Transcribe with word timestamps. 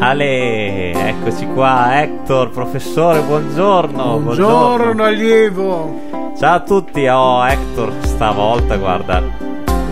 Ale, 0.00 0.92
eccoci 0.92 1.46
qua, 1.48 2.00
Hector, 2.00 2.50
professore, 2.50 3.20
buongiorno. 3.22 4.18
Buongiorno, 4.20 5.02
allievo. 5.02 6.32
Ciao 6.38 6.54
a 6.54 6.60
tutti, 6.60 7.04
oh 7.08 7.44
Hector, 7.44 7.92
stavolta 8.04 8.76
guarda, 8.76 9.20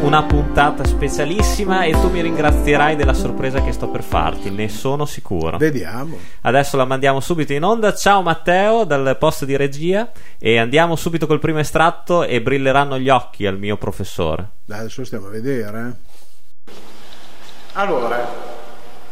una 0.03 0.23
puntata 0.23 0.85
specialissima 0.85 1.83
e 1.83 1.91
tu 1.93 2.09
mi 2.11 2.21
ringrazierai 2.21 2.95
della 2.95 3.15
sorpresa 3.15 3.61
che 3.63 3.73
sto 3.73 3.89
per 3.89 4.05
farti, 4.05 4.49
ne 4.51 4.69
sono 4.69 5.07
sicuro. 5.07 5.57
Vediamo. 5.59 6.17
Adesso 6.43 6.77
la 6.77 6.85
mandiamo 6.85 7.19
subito 7.19 7.53
in 7.53 7.65
onda. 7.65 7.93
Ciao 7.93 8.23
Matteo 8.23 8.85
dal 8.85 9.17
posto 9.19 9.45
di 9.45 9.57
regia 9.57 10.13
e 10.39 10.59
andiamo 10.59 10.95
subito 10.95 11.27
col 11.27 11.41
primo 11.41 11.59
estratto 11.59 12.23
e 12.23 12.41
brilleranno 12.41 12.97
gli 12.99 13.09
occhi 13.09 13.45
al 13.45 13.59
mio 13.59 13.77
professore. 13.77 14.51
Dai, 14.67 14.79
adesso 14.79 15.05
stiamo 15.05 15.27
a 15.27 15.31
vedere. 15.31 15.97
eh. 16.69 16.75
Allora, 17.73 18.65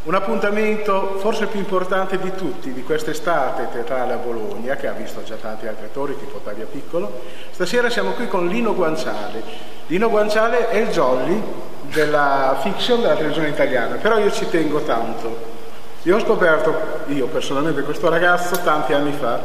un 0.05 0.15
appuntamento 0.15 1.17
forse 1.19 1.47
più 1.47 1.59
importante 1.59 2.19
di 2.19 2.35
tutti 2.35 2.73
di 2.73 2.83
quest'estate 2.83 3.69
teatrale 3.73 4.13
a 4.13 4.17
Bologna, 4.17 4.77
che 4.77 4.87
ha 4.87 4.93
visto 4.93 5.23
già 5.23 5.37
tanti 5.37 5.67
altri 5.67 5.87
attori 5.87 6.19
tipo 6.19 6.37
Ottavia 6.37 6.67
Piccolo. 6.71 7.23
Stasera 7.51 7.89
siamo 7.89 8.11
qui 8.11 8.29
con 8.29 8.47
Lino 8.47 8.75
Guanciale. 8.75 9.43
Lino 9.87 10.11
Guanciale 10.11 10.69
è 10.69 10.77
il 10.77 10.89
jolly 10.89 11.43
della 11.85 12.59
fiction 12.61 13.01
della 13.01 13.15
televisione 13.15 13.49
italiana, 13.49 13.97
però 13.97 14.19
io 14.19 14.31
ci 14.31 14.47
tengo 14.51 14.81
tanto. 14.81 15.53
Io 16.03 16.17
ho 16.17 16.21
scoperto, 16.21 16.75
io 17.07 17.27
personalmente, 17.29 17.81
questo 17.83 18.11
ragazzo 18.11 18.59
tanti 18.59 18.93
anni 18.93 19.13
fa, 19.13 19.41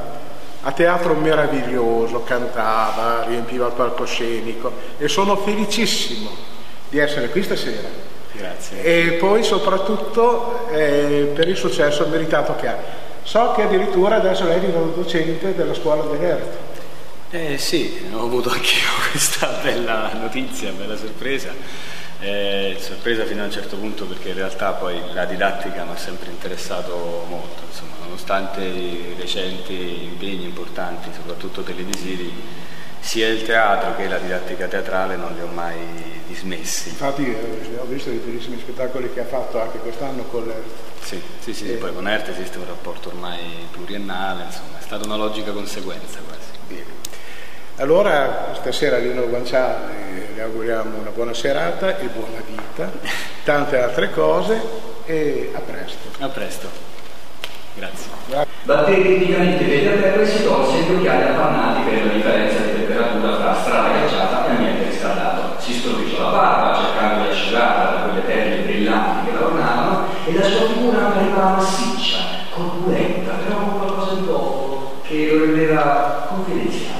a 0.61 0.71
teatro 0.73 1.13
meraviglioso, 1.13 2.23
cantava, 2.23 3.23
riempiva 3.23 3.67
il 3.67 3.71
palcoscenico 3.71 4.73
e 4.97 5.07
sono 5.07 5.37
felicissimo 5.37 6.29
di 6.89 6.97
essere 6.97 7.29
qui 7.29 7.43
stasera. 7.43 7.87
Grazie. 8.31 8.83
E 8.83 9.11
poi 9.13 9.43
soprattutto 9.43 10.69
eh, 10.71 11.31
per 11.33 11.47
il 11.47 11.57
successo 11.57 12.05
meritato 12.07 12.55
che 12.55 12.67
ha. 12.67 12.77
So 13.23 13.53
che 13.55 13.63
addirittura 13.63 14.15
adesso 14.15 14.45
lei 14.45 14.57
è 14.57 14.59
diventato 14.59 15.01
docente 15.01 15.55
della 15.55 15.73
scuola 15.73 16.03
dell'Erto. 16.03 16.67
Eh 17.31 17.57
sì, 17.59 18.09
ho 18.11 18.23
avuto 18.23 18.49
anch'io 18.49 18.87
questa 19.11 19.59
bella 19.61 20.11
notizia, 20.13 20.71
bella 20.71 20.95
sorpresa. 20.95 21.51
Eh, 22.21 22.75
sorpresa 22.79 23.23
fino 23.23 23.43
a 23.43 23.45
un 23.45 23.51
certo 23.51 23.77
punto 23.77 24.05
perché 24.05 24.29
in 24.29 24.35
realtà 24.35 24.71
poi 24.71 24.99
la 25.13 25.23
didattica 25.23 25.85
mi 25.85 25.91
ha 25.91 25.97
sempre 25.97 26.29
interessato 26.29 27.25
molto, 27.29 27.61
insomma, 27.69 27.93
nonostante 28.03 28.61
i 28.61 29.15
recenti 29.17 30.03
impegni 30.03 30.43
importanti, 30.43 31.09
soprattutto 31.13 31.61
televisivi, 31.61 32.33
sia 32.99 33.27
il 33.27 33.43
teatro 33.43 33.95
che 33.95 34.07
la 34.07 34.17
didattica 34.17 34.67
teatrale 34.67 35.15
non 35.15 35.33
li 35.33 35.41
ho 35.41 35.47
mai 35.47 35.77
dismessi. 36.27 36.89
Infatti 36.89 37.25
eh, 37.25 37.77
ho 37.79 37.85
visto 37.85 38.09
dei 38.09 38.19
bellissimi 38.19 38.57
spettacoli 38.59 39.11
che 39.13 39.21
ha 39.21 39.25
fatto 39.25 39.59
anche 39.59 39.77
quest'anno 39.79 40.23
con 40.23 40.45
l'Erto. 40.45 40.87
Sì, 41.03 41.21
sì, 41.39 41.53
sì, 41.53 41.71
Eh. 41.71 41.75
poi 41.75 41.93
con 41.93 42.07
ERT 42.07 42.27
esiste 42.29 42.57
un 42.59 42.65
rapporto 42.67 43.09
ormai 43.09 43.39
pluriennale, 43.71 44.43
insomma, 44.43 44.77
è 44.79 44.81
stata 44.81 45.05
una 45.05 45.15
logica 45.15 45.51
conseguenza 45.51 46.19
quasi. 46.25 46.39
Bene. 46.67 46.97
Allora 47.77 48.51
stasera 48.55 48.97
a 48.97 48.99
Lino 48.99 49.27
Guanciale 49.27 50.27
le 50.35 50.41
auguriamo 50.41 50.97
una 50.97 51.11
buona 51.11 51.33
serata 51.33 51.97
e 51.97 52.07
buona 52.07 52.41
vita, 52.45 52.91
tante 53.45 53.77
altre 53.81 54.11
cose 54.11 54.61
e 55.05 55.51
a 55.53 55.59
presto. 55.59 56.09
A 56.19 56.27
presto. 56.27 56.69
Grazie. 57.75 58.07
Batté 58.63 59.01
criticamente 59.01 59.63
vedi 59.63 59.87
a 59.87 59.91
terra 59.93 60.21
e 60.21 60.27
si 60.27 60.43
tolse 60.43 60.81
gli 60.81 60.95
occhiali 60.95 61.23
appannati 61.23 61.89
per 61.89 62.05
la 62.05 62.11
differenza 62.13 62.57
di 62.59 62.71
temperatura 62.73 63.37
tra 63.37 63.55
strada 63.61 63.97
ghiacciata 63.97 64.45
e 64.45 64.49
ambiente 64.49 64.89
riscaldato. 64.89 65.61
Si 65.61 65.73
stropicciò 65.73 66.18
la 66.18 66.18
barba 66.29 66.75
cercando 66.75 67.23
di 67.23 67.29
asciugarla 67.29 67.89
da 67.89 68.01
quelle 68.03 68.21
perle 68.21 68.63
brillanti 68.63 69.25
che 69.25 69.37
la 69.37 69.45
ornavano 69.45 70.05
e 70.25 70.33
la 70.33 70.43
sua 70.43 70.67
figura 70.67 71.05
pareva 71.05 71.55
massiccia, 71.57 72.17
corpulenta, 72.53 73.31
però 73.43 73.57
con 73.57 73.77
qualcosa 73.79 74.15
di 74.15 74.25
dopo 74.25 75.01
che 75.03 75.29
lo 75.31 75.45
rendeva 75.45 76.27
confidenziale. 76.29 76.97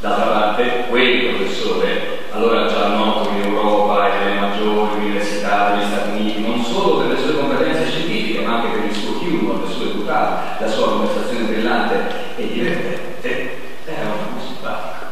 D'altra 0.00 0.24
parte, 0.24 0.84
quel 0.88 1.34
professore, 1.34 2.28
allora 2.32 2.66
già 2.66 2.88
noto 2.88 3.28
in 3.28 3.44
Europa 3.44 4.06
e 4.06 4.24
nelle 4.24 4.40
maggiori 4.40 5.04
università 5.04 5.74
degli 5.74 5.86
Stati 5.86 6.08
Uniti, 6.10 6.40
non 6.40 6.64
solo 6.64 6.98
per 6.98 7.08
le 7.08 7.18
sue 7.18 7.36
competenze 7.36 7.90
scientifiche, 7.90 8.40
ma 8.40 8.56
anche 8.56 8.78
per 8.78 8.84
il 8.84 8.94
suo 8.94 9.18
humor, 9.20 9.60
le 9.66 9.72
sue 9.72 9.92
ducate, 9.92 10.64
la 10.64 10.70
sua 10.70 10.88
conversazione 10.88 11.44
brillante 11.44 11.94
e 12.36 12.48
divertente, 12.48 13.58
era 13.84 14.06
un 14.06 14.34
po' 14.34 14.44
simpatico. 14.44 15.04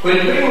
Quel 0.00 0.18
primo 0.18 0.50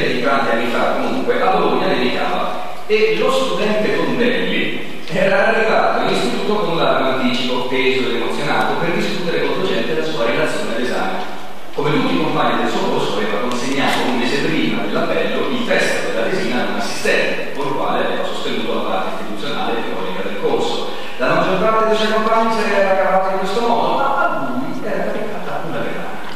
di 0.00 0.22
tanti 0.22 0.50
anni 0.50 0.70
fa, 0.70 0.96
comunque, 1.00 1.40
a 1.40 1.50
Bologna 1.50 1.86
nevicava 1.86 2.74
e 2.86 3.16
lo 3.18 3.30
studente 3.30 3.96
Tondelli 3.96 5.02
era 5.08 5.48
arrivato 5.48 6.00
all'istituto 6.00 6.54
con 6.54 6.76
l'arma 6.76 7.14
anticipo, 7.14 7.66
teso 7.68 8.08
ed 8.08 8.16
emozionato, 8.16 8.74
per 8.80 8.90
discutere 8.92 9.40
con 9.40 9.50
il 9.50 9.60
docente 9.60 9.94
la 9.94 10.04
sua 10.04 10.26
relazione 10.26 10.76
all'esame. 10.76 11.34
Come 11.74 11.90
tutti 11.92 12.14
i 12.14 12.22
compagni 12.22 12.62
del 12.62 12.70
suo 12.70 12.88
corso 12.90 13.16
aveva 13.16 13.38
consegnato 13.38 14.08
un 14.08 14.18
mese 14.18 14.38
prima 14.38 14.82
dell'appello 14.82 15.48
il 15.50 15.66
testo 15.66 16.08
della 16.08 16.26
tesina 16.26 16.62
ad 16.62 16.68
un 16.70 16.76
assistente, 16.76 17.52
con 17.54 17.66
il 17.66 17.72
quale 17.74 18.04
aveva 18.04 18.24
sostenuto 18.24 18.74
la 18.74 18.80
parte 18.80 19.22
istituzionale 19.22 19.78
e 19.78 19.82
teorica 19.84 20.22
del 20.22 20.40
corso. 20.40 20.88
La 21.18 21.28
maggior 21.28 21.58
parte 21.58 21.88
dei 21.88 21.96
suoi 21.96 22.12
compagni 22.12 22.52
se 22.54 22.68
l'era 22.68 22.96
cavata 22.96 23.32
in 23.32 23.38
questo 23.38 23.60
modo, 23.60 23.94
ma 23.94 24.16
a 24.16 24.48
lui 24.48 24.80
era 24.84 25.04
capitata 25.04 25.62
una 25.68 25.78
vergogna. 25.78 26.34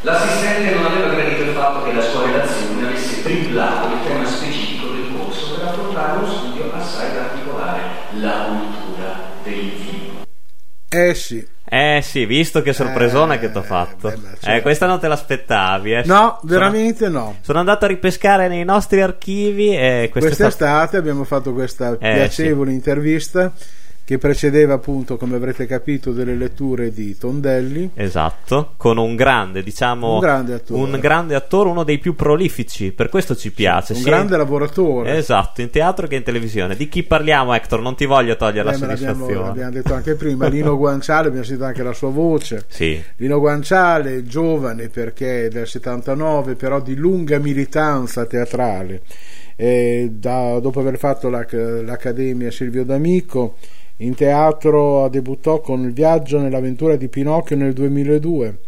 L'assistente 0.00 0.74
non 0.74 0.84
aveva 0.84 1.08
gradito 1.08 1.42
il 1.42 1.54
fatto 1.54 1.82
che 1.84 1.92
la 1.92 2.02
sua 2.02 2.24
relazione 2.26 2.73
triplato 3.42 3.94
il 3.94 4.00
tema 4.06 4.24
specifico 4.26 4.86
del 4.92 5.12
corso 5.16 5.54
per 5.54 5.64
affrontare 5.68 6.18
uno 6.18 6.26
studio 6.32 6.72
assai 6.72 7.16
particolare, 7.16 7.80
la 8.20 8.46
cultura 8.48 9.20
del 9.42 9.54
vino. 9.54 10.22
Eh 10.88 11.14
sì, 11.14 11.46
Eh 11.66 12.00
sì, 12.02 12.24
visto 12.26 12.60
che 12.62 12.72
sorpresona 12.72 13.34
Eh, 13.34 13.38
che 13.40 13.50
ti 13.50 13.56
ho 13.58 13.62
fatto. 13.62 14.08
bella, 14.10 14.32
Eh, 14.32 14.36
certo. 14.38 14.62
questa 14.62 14.86
non 14.86 15.00
te 15.00 15.08
l'aspettavi, 15.08 15.92
eh. 15.92 16.02
no, 16.04 16.04
Sono- 16.04 16.38
veramente 16.42 17.08
no. 17.08 17.36
Sono 17.40 17.58
andato 17.58 17.86
a 17.86 17.88
ripescare 17.88 18.46
nei 18.48 18.64
nostri 18.64 19.00
archivi 19.00 19.74
e 19.74 20.08
stata- 20.10 20.26
Quest'estate 20.26 20.96
abbiamo 20.98 21.24
fatto 21.24 21.52
questa 21.52 21.92
Eh, 21.92 21.96
piacevole 22.14 22.70
intervista 22.70 23.50
che 24.06 24.18
precedeva 24.18 24.74
appunto, 24.74 25.16
come 25.16 25.36
avrete 25.36 25.64
capito, 25.66 26.12
delle 26.12 26.34
letture 26.34 26.92
di 26.92 27.16
Tondelli. 27.16 27.90
Esatto, 27.94 28.74
con 28.76 28.98
un 28.98 29.16
grande, 29.16 29.62
diciamo, 29.62 30.14
Un 30.14 30.20
grande 30.20 30.52
attore. 30.54 30.80
un 30.82 30.98
grande 31.00 31.34
attore, 31.34 31.70
uno 31.70 31.84
dei 31.84 31.98
più 31.98 32.14
prolifici, 32.14 32.92
per 32.92 33.08
questo 33.08 33.34
ci 33.34 33.50
piace. 33.50 33.94
Un 33.94 34.00
sia 34.00 34.10
grande 34.10 34.32
in- 34.34 34.38
lavoratore. 34.40 35.16
Esatto, 35.16 35.62
in 35.62 35.70
teatro 35.70 36.06
che 36.06 36.16
in 36.16 36.22
televisione. 36.22 36.76
Di 36.76 36.88
chi 36.90 37.02
parliamo, 37.02 37.54
Hector? 37.54 37.80
Non 37.80 37.96
ti 37.96 38.04
voglio 38.04 38.36
togliere 38.36 38.64
la 38.64 38.74
Eh, 38.74 38.78
l'abbiamo, 38.78 38.96
soddisfazione. 38.96 39.46
l'abbiamo 39.46 39.70
detto 39.70 39.94
anche 39.94 40.14
prima, 40.16 40.48
Lino 40.52 40.76
Guanciale, 40.76 41.28
abbiamo 41.28 41.44
sentito 41.46 41.66
anche 41.66 41.82
la 41.82 41.92
sua 41.94 42.10
voce. 42.10 42.64
Sì, 42.68 43.02
Lino 43.16 43.38
Guanciale, 43.40 44.22
giovane 44.24 44.88
perché 44.90 45.46
è 45.46 45.48
del 45.48 45.66
79, 45.66 46.56
però 46.56 46.80
di 46.82 46.94
lunga 46.94 47.38
militanza 47.38 48.26
teatrale. 48.26 49.00
Eh, 49.56 50.08
da- 50.12 50.58
dopo 50.60 50.80
aver 50.80 50.98
fatto 50.98 51.30
l'ac- 51.30 51.52
l'Accademia 51.54 52.50
Silvio 52.50 52.84
D'Amico, 52.84 53.56
in 54.04 54.14
teatro 54.14 55.08
debuttò 55.08 55.60
con 55.60 55.84
Il 55.84 55.92
viaggio 55.92 56.38
nell'avventura 56.38 56.96
di 56.96 57.08
Pinocchio 57.08 57.56
nel 57.56 57.72
2002. 57.72 58.58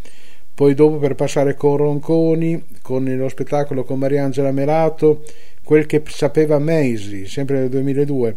Poi 0.55 0.75
dopo 0.75 0.97
per 0.97 1.15
passare 1.15 1.55
con 1.55 1.77
Ronconi, 1.77 2.65
con 2.81 3.05
lo 3.05 3.29
spettacolo 3.29 3.85
con 3.85 3.99
Mariangela 3.99 4.51
Melato, 4.51 5.25
quel 5.63 5.85
che 5.85 6.03
sapeva 6.07 6.59
Maisy, 6.59 7.27
sempre 7.27 7.59
nel 7.59 7.69
2002. 7.69 8.37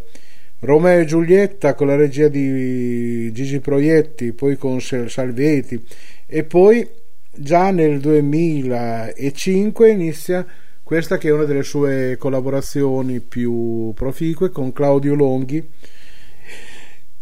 Romeo 0.59 0.99
e 0.99 1.05
Giulietta 1.05 1.73
con 1.73 1.87
la 1.87 1.95
regia 1.95 2.27
di 2.27 3.31
Gigi 3.31 3.61
Proietti, 3.61 4.33
poi 4.33 4.57
con 4.57 4.81
Sal- 4.81 5.09
Salvetti 5.09 5.81
e 6.25 6.43
poi 6.43 6.85
già 7.33 7.71
nel 7.71 8.01
2005 8.01 9.89
inizia 9.89 10.45
questa 10.83 11.17
che 11.17 11.29
è 11.29 11.31
una 11.31 11.45
delle 11.45 11.63
sue 11.63 12.17
collaborazioni 12.17 13.21
più 13.21 13.93
proficue 13.95 14.49
con 14.49 14.73
Claudio 14.73 15.15
Longhi 15.15 15.65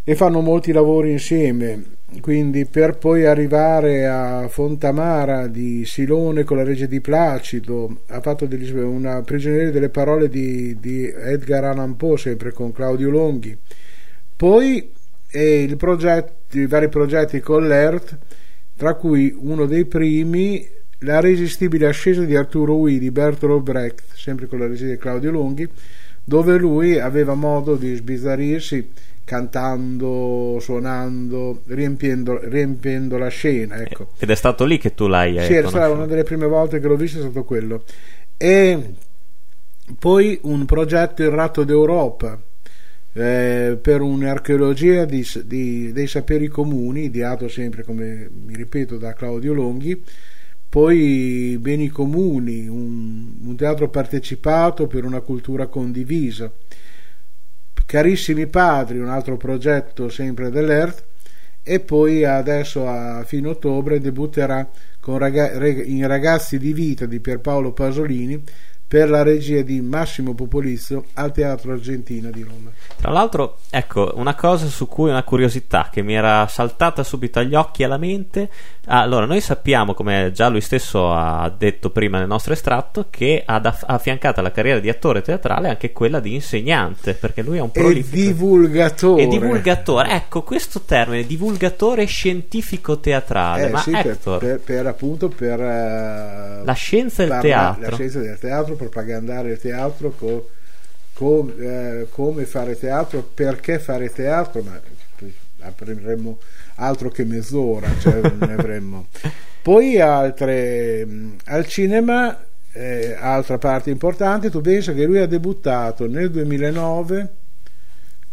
e 0.10 0.16
fanno 0.16 0.40
molti 0.40 0.72
lavori 0.72 1.12
insieme. 1.12 1.84
quindi 2.22 2.66
per 2.66 2.98
poi 2.98 3.26
arrivare 3.26 4.08
a 4.08 4.48
Fontamara 4.48 5.48
di 5.48 5.84
Silone 5.84 6.46
con 6.46 6.56
la 6.56 6.64
regia 6.64 6.86
di 6.86 7.02
Placido, 7.02 8.04
ha 8.08 8.22
fatto 8.22 8.46
degli, 8.46 8.72
una 8.72 9.22
prigioniera 9.22 9.70
delle 9.70 9.90
parole 9.90 10.30
di, 10.30 10.78
di 10.80 11.06
Edgar 11.08 11.66
Allan 11.66 11.98
Poe, 11.98 12.18
sempre 12.18 12.54
con 12.54 12.72
Claudio 12.72 13.10
Longhi. 13.10 13.58
Poi 14.34 14.90
eh, 15.30 15.76
progetto, 15.78 16.58
i 16.58 16.68
vari 16.68 16.88
progetti 16.88 17.42
con 17.42 17.68
l'ERT, 17.68 18.18
tra 18.78 18.94
cui 18.94 19.36
uno 19.38 19.66
dei 19.66 19.84
primi, 19.84 20.66
La 21.00 21.20
resistibile 21.20 21.86
ascesa 21.86 22.24
di 22.24 22.36
Arturo 22.38 22.78
Ui 22.78 22.98
di 22.98 23.12
Bertolt 23.12 23.62
Brecht, 23.62 24.04
sempre 24.16 24.48
con 24.48 24.60
la 24.60 24.68
regia 24.68 24.86
di 24.88 24.98
Claudio 24.98 25.32
Longhi, 25.32 25.70
dove 26.28 26.58
lui 26.58 27.00
aveva 27.00 27.36
modo 27.36 27.78
di 27.78 27.96
sbizzarrirsi 27.96 28.92
cantando, 29.24 30.58
suonando, 30.60 31.62
riempiendo, 31.68 32.38
riempiendo 32.50 33.18
la 33.18 33.30
scena. 33.30 33.78
Ecco. 33.78 34.10
Ed 34.20 34.30
è 34.30 34.36
stato 34.36 34.66
lì 34.66 34.78
che 34.78 34.94
tu 34.94 35.08
l'hai 35.08 35.42
Sì, 35.42 35.54
è 35.54 35.66
stata 35.66 35.90
una 35.90 36.06
delle 36.06 36.24
prime 36.24 36.48
volte 36.48 36.82
che 36.82 36.88
l'ho 36.88 36.98
visto, 36.98 37.20
è 37.20 37.22
stato 37.22 37.46
quello. 37.46 37.86
E 38.36 38.94
poi 39.98 40.38
un 40.42 40.66
progetto 40.66 41.24
Il 41.24 41.30
Ratto 41.30 41.64
d'Europa. 41.64 42.38
Eh, 43.14 43.80
per 43.82 44.02
un'archeologia 44.02 45.06
di, 45.06 45.26
di, 45.46 45.94
dei 45.94 46.08
saperi 46.08 46.50
comuni, 46.50 47.06
ideato 47.06 47.48
sempre, 47.48 47.84
come 47.84 48.30
mi 48.46 48.54
ripeto, 48.54 48.98
da 48.98 49.14
Claudio 49.14 49.54
Longhi, 49.54 50.04
poi 50.70 51.58
Beni 51.60 51.90
Comuni, 51.90 52.68
un, 52.68 53.34
un 53.44 53.56
teatro 53.56 53.90
partecipato 53.90 54.88
per 54.88 55.06
una 55.06 55.22
cultura 55.22 55.68
condivisa. 55.68 56.52
Carissimi 57.86 58.48
Padri, 58.48 59.00
un 59.00 59.08
altro 59.08 59.38
progetto 59.38 60.10
sempre 60.10 60.50
dell'ERT, 60.50 61.06
e 61.64 61.80
poi 61.80 62.24
adesso 62.24 62.88
a 62.88 63.24
fine 63.26 63.50
ottobre 63.50 64.00
debutterà 64.00 64.70
in 65.06 66.06
Ragazzi 66.06 66.58
di 66.58 66.74
Vita 66.74 67.06
di 67.06 67.20
Pierpaolo 67.20 67.72
Pasolini 67.72 68.42
per 68.88 69.10
la 69.10 69.22
regia 69.22 69.62
di 69.64 69.82
Massimo 69.82 70.34
Popolizzo 70.34 71.08
al 71.16 71.34
Teatro 71.34 71.74
Argentina 71.74 72.30
di 72.30 72.42
Roma. 72.42 72.72
Tra 72.96 73.12
l'altro, 73.12 73.58
ecco, 73.70 74.14
una 74.16 74.34
cosa 74.34 74.68
su 74.68 74.88
cui 74.88 75.10
una 75.10 75.24
curiosità 75.24 75.90
che 75.92 76.02
mi 76.02 76.14
era 76.14 76.48
saltata 76.48 77.04
subito 77.04 77.40
agli 77.40 77.54
occhi 77.54 77.82
e 77.82 77.86
alla 77.86 77.98
mente. 77.98 78.50
Allora, 78.90 79.26
noi 79.26 79.42
sappiamo, 79.42 79.94
come 79.94 80.32
già 80.34 80.48
lui 80.48 80.62
stesso 80.62 81.12
ha 81.12 81.54
detto 81.56 81.90
prima 81.90 82.20
nel 82.20 82.28
nostro 82.28 82.54
estratto, 82.54 83.08
che 83.10 83.44
ha 83.46 83.62
affiancato 83.88 84.40
alla 84.40 84.52
carriera 84.52 84.80
di 84.80 84.88
attore 84.88 85.22
teatrale 85.22 85.68
anche 85.68 85.92
quella 85.92 86.22
di 86.22 86.34
insegnante, 86.34 87.14
perché 87.14 87.42
lui 87.42 87.58
è 87.58 87.62
un 87.62 87.72
prolifico. 87.72 88.16
E 88.16 88.32
divulgatore. 88.32 89.22
E 89.22 89.28
divulgatore, 89.28 90.12
ecco, 90.12 90.44
questo 90.44 90.82
termine, 90.82 91.26
divulgatore 91.26 92.06
scientifico 92.06 93.00
teatrale. 93.00 93.68
Eh, 93.68 93.70
ma 93.70 93.80
sì, 93.80 93.92
Hector, 93.92 94.40
per, 94.40 94.60
per, 94.60 94.76
per, 94.78 94.88
appunto 94.88 95.28
per... 95.28 95.60
Uh, 95.60 96.64
la 96.64 96.74
scienza 96.74 97.26
del 97.26 97.40
teatro. 97.42 97.90
La 97.90 97.96
scienza 97.96 98.20
del 98.20 98.40
teatro 98.40 98.76
propagandare 98.78 99.52
il 99.52 99.60
teatro 99.60 100.12
co, 100.12 100.50
co, 101.14 101.54
eh, 101.58 102.08
come 102.10 102.46
fare 102.46 102.80
teatro, 102.80 103.22
perché 103.22 103.80
fare 103.80 104.10
teatro, 104.10 104.62
ma 104.62 104.80
apriremmo 105.60 106.38
altro 106.76 107.10
che 107.10 107.26
mezz'ora, 107.26 107.90
cioè 108.00 108.22
ne 108.40 108.54
avremmo. 108.54 109.08
Poi 109.62 110.00
altre, 110.00 111.06
al 111.46 111.68
cinema, 111.68 112.46
eh, 112.72 113.18
altra 113.20 113.58
parte 113.58 113.90
importante, 113.90 114.50
tu 114.50 114.62
pensa 114.62 114.94
che 114.94 115.04
lui 115.04 115.18
ha 115.18 115.28
debuttato 115.28 116.08
nel 116.08 116.32
2009 116.32 117.34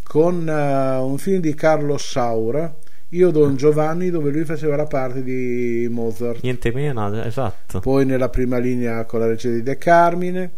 con 0.02 0.46
uh, 0.46 1.04
un 1.04 1.18
film 1.18 1.40
di 1.40 1.54
Carlo 1.54 1.98
Saura, 1.98 2.72
io 3.14 3.30
Don 3.30 3.56
Giovanni 3.56 4.10
dove 4.10 4.30
lui 4.30 4.44
faceva 4.44 4.74
la 4.76 4.86
parte 4.86 5.22
di 5.22 5.86
Mozart 5.90 6.42
niente 6.42 6.72
meno 6.72 7.22
esatto 7.22 7.80
poi 7.80 8.04
nella 8.04 8.28
prima 8.28 8.58
linea 8.58 9.04
con 9.04 9.20
la 9.20 9.26
regia 9.26 9.50
di 9.50 9.62
De 9.62 9.78
Carmine 9.78 10.52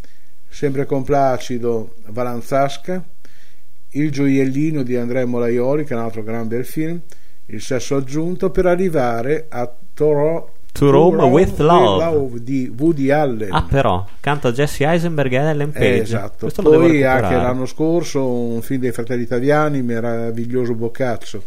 sempre 0.49 0.87
con 0.87 1.05
Placido 1.05 1.95
Valanzasca 2.07 3.05
il 3.91 4.11
gioiellino 4.11 4.83
di 4.83 4.97
Andrea 4.97 5.27
Molaioli 5.27 5.85
che 5.85 5.95
è 5.95 5.97
un 5.97 6.03
altro 6.03 6.23
gran 6.23 6.49
bel 6.49 6.65
film 6.65 7.01
il 7.47 7.61
sesso 7.61 7.97
aggiunto 7.97 8.51
per 8.51 8.67
arrivare 8.67 9.47
a 9.49 9.71
Toro 9.93 10.53
To 10.73 10.91
Rome, 10.91 11.23
with, 11.23 11.59
love. 11.59 12.05
love. 12.05 12.43
di 12.43 12.71
Woody 12.77 13.09
Allen. 13.09 13.51
Ah, 13.51 13.63
però 13.63 14.05
canta 14.21 14.53
Jesse 14.53 14.85
Eisenberg 14.85 15.33
e 15.33 15.37
Ellen 15.37 15.73
Page. 15.73 15.87
Eh, 15.87 15.99
esatto. 16.01 16.37
Questo 16.41 16.61
Poi 16.61 17.03
anche 17.03 17.35
l'anno 17.35 17.65
scorso 17.65 18.29
un 18.29 18.61
film 18.61 18.81
dei 18.83 18.93
fratelli 18.93 19.23
italiani, 19.23 19.81
meraviglioso 19.81 20.75
Boccaccio 20.75 21.45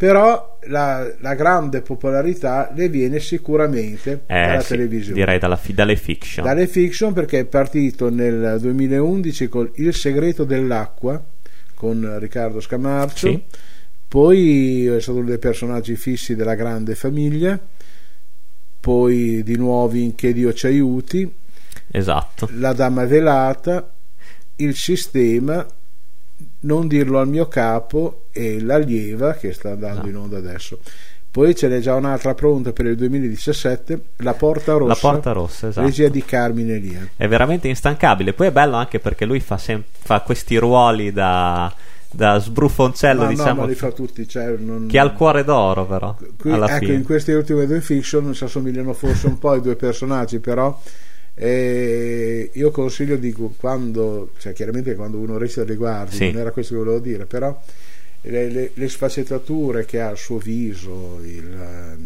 però 0.00 0.56
la, 0.68 1.12
la, 1.18 1.34
grande 1.34 1.82
popolarità 1.82 2.72
le 2.74 2.88
viene 2.88 3.20
sicuramente 3.20 4.22
eh, 4.24 4.46
dalla 4.46 4.60
sì, 4.62 4.68
televisione. 4.68 5.12
direi 5.12 5.38
dalla, 5.38 5.60
dalle 5.74 5.96
fiction. 5.96 6.42
Dalle 6.42 6.66
fiction 6.66 7.12
perché 7.12 7.40
è 7.40 7.44
partito 7.44 8.08
nel 8.08 8.56
2011 8.58 9.48
con 9.50 9.70
Il 9.74 9.92
segreto 9.94 10.44
dell'acqua 10.44 11.22
con 11.74 12.16
Riccardo 12.18 12.60
Scamarcio. 12.60 13.28
Sì. 13.28 13.42
poi 14.08 14.86
è 14.86 15.00
stato 15.02 15.18
uno 15.18 15.28
dei 15.28 15.38
personaggi 15.38 15.94
fissi 15.96 16.34
della 16.34 16.54
grande 16.54 16.94
famiglia. 16.94 17.60
Poi 18.80 19.42
di 19.42 19.56
nuovo 19.56 19.96
in 19.96 20.14
Che 20.14 20.32
Dio 20.32 20.54
ci 20.54 20.66
aiuti. 20.66 21.30
Esatto. 21.90 22.48
La 22.54 22.72
dama 22.72 23.04
velata. 23.04 23.92
Il 24.56 24.74
sistema 24.74 25.66
non 26.60 26.86
dirlo 26.86 27.18
al 27.20 27.28
mio 27.28 27.48
capo 27.48 28.26
e 28.32 28.60
l'allieva 28.60 29.34
che 29.34 29.52
sta 29.52 29.70
andando 29.70 30.02
no. 30.02 30.08
in 30.08 30.16
onda 30.16 30.38
adesso. 30.38 30.78
Poi 31.30 31.54
ce 31.54 31.68
n'è 31.68 31.78
già 31.78 31.94
un'altra 31.94 32.34
pronta 32.34 32.72
per 32.72 32.86
il 32.86 32.96
2017, 32.96 34.02
La 34.16 34.34
Porta 34.34 34.72
Rossa. 34.72 34.88
La 34.88 34.98
Porta 35.12 35.32
Rossa, 35.32 35.68
esatto. 35.68 35.86
Regia 35.86 36.08
di 36.08 36.24
Carmine 36.24 36.76
Lia. 36.78 37.08
È 37.16 37.28
veramente 37.28 37.68
instancabile. 37.68 38.32
Poi 38.32 38.48
è 38.48 38.52
bello 38.52 38.74
anche 38.74 38.98
perché 38.98 39.24
lui 39.24 39.38
fa, 39.38 39.56
sem- 39.56 39.84
fa 39.92 40.22
questi 40.22 40.56
ruoli 40.56 41.12
da, 41.12 41.72
da 42.10 42.36
sbruffoncello, 42.40 43.22
ma 43.22 43.28
diciamo. 43.28 43.60
No, 43.60 43.66
li 43.68 43.76
fa 43.76 43.92
tutti. 43.92 44.26
Cioè 44.26 44.56
non... 44.58 44.88
Che 44.88 44.98
ha 44.98 45.04
il 45.04 45.12
cuore 45.12 45.44
d'oro, 45.44 45.86
però. 45.86 46.16
Qui, 46.36 46.50
ecco, 46.50 46.66
fine. 46.66 46.94
in 46.94 47.04
queste 47.04 47.32
ultime 47.32 47.64
due 47.64 47.80
fiction 47.80 48.34
si 48.34 48.42
assomigliano 48.42 48.92
forse 48.92 49.28
un 49.28 49.38
po' 49.38 49.50
ai 49.50 49.60
due 49.60 49.76
personaggi, 49.76 50.40
però 50.40 50.76
e 51.42 52.50
io 52.52 52.70
consiglio 52.70 53.16
di 53.16 53.32
quando, 53.32 54.32
cioè 54.36 54.52
chiaramente 54.52 54.94
quando 54.94 55.16
uno 55.16 55.38
recita 55.38 55.64
le 55.64 55.74
guardie, 55.74 56.14
sì. 56.14 56.30
non 56.32 56.42
era 56.42 56.50
questo 56.50 56.74
che 56.74 56.80
volevo 56.80 56.98
dire, 56.98 57.24
però 57.24 57.58
le, 58.20 58.50
le, 58.50 58.70
le 58.74 58.88
sfaccettature 58.90 59.86
che 59.86 60.02
ha 60.02 60.10
il 60.10 60.18
suo 60.18 60.36
viso, 60.36 61.18
il, 61.22 61.98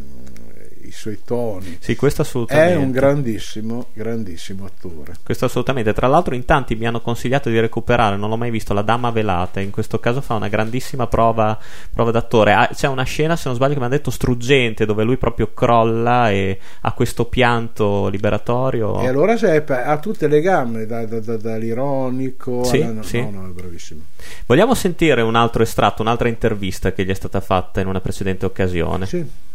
suoi 1.05 1.21
toni. 1.23 1.77
Sì, 1.81 1.97
questo 1.97 2.23
assolutamente. 2.23 2.73
È 2.73 2.77
un 2.77 2.91
grandissimo, 2.91 3.89
grandissimo 3.93 4.65
attore. 4.65 5.15
Questo 5.23 5.45
assolutamente. 5.45 5.93
Tra 5.93 6.07
l'altro, 6.07 6.35
in 6.35 6.47
tanti 6.47 6.75
mi 6.77 6.87
hanno 6.87 7.03
consigliato 7.03 7.51
di 7.51 7.61
recuperare, 7.61 8.17
non 8.17 8.31
l'ho 8.31 8.39
mai 8.39 8.51
visto, 8.51 8.73
La 8.73 8.81
Dama 8.81 9.11
Velata. 9.11 9.61
In 9.61 9.71
questo 9.71 10.01
caso 10.01 10.23
fa 10.23 10.35
una 10.35 10.49
grandissima 10.49 11.07
prova, 11.07 11.59
prova 11.93 12.11
d'attore. 12.11 12.53
Ah, 12.55 12.71
c'è 12.73 12.89
una 12.89 13.03
scena, 13.03 13.37
se 13.37 13.49
non 13.49 13.57
sbaglio, 13.57 13.75
che 13.75 13.79
mi 13.81 13.85
hanno 13.85 13.95
detto 13.95 14.11
struggente, 14.11 14.87
dove 14.87 15.05
lui 15.05 15.19
proprio 15.19 15.53
crolla 15.53 16.31
e 16.31 16.59
ha 16.81 16.93
questo 16.93 17.27
pianto 17.27 18.09
liberatorio. 18.09 19.01
E 19.03 19.07
allora 19.07 19.35
ha 19.35 19.99
tutte 19.99 20.27
le 20.27 20.41
gambe, 20.41 20.87
da, 20.87 21.05
da, 21.05 21.21
da, 21.21 21.37
dall'ironico 21.37 22.65
sì, 22.65 22.81
alla... 22.81 23.03
sì. 23.03 23.21
No, 23.21 23.43
no, 23.43 23.47
è 23.47 23.51
bravissimo. 23.51 24.01
Vogliamo 24.47 24.75
sentire 24.75 25.21
un 25.21 25.35
altro 25.35 25.63
estratto, 25.63 26.01
un'altra 26.01 26.29
intervista 26.29 26.93
che 26.93 27.05
gli 27.05 27.11
è 27.11 27.15
stata 27.15 27.41
fatta 27.41 27.81
in 27.81 27.89
una 27.89 28.01
precedente 28.01 28.47
occasione. 28.47 29.05
Sì. 29.05 29.53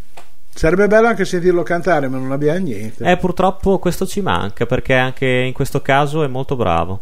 Sarebbe 0.59 0.87
bello 0.87 1.07
anche 1.07 1.23
sentirlo 1.23 1.63
cantare, 1.63 2.09
ma 2.09 2.17
non 2.17 2.33
abbiamo 2.33 2.59
niente. 2.59 3.09
Eh, 3.09 3.15
purtroppo 3.15 3.79
questo 3.79 4.05
ci 4.05 4.19
manca 4.19 4.65
perché 4.65 4.93
anche 4.93 5.25
in 5.25 5.53
questo 5.53 5.81
caso 5.81 6.21
è 6.21 6.27
molto 6.27 6.57
bravo. 6.57 6.99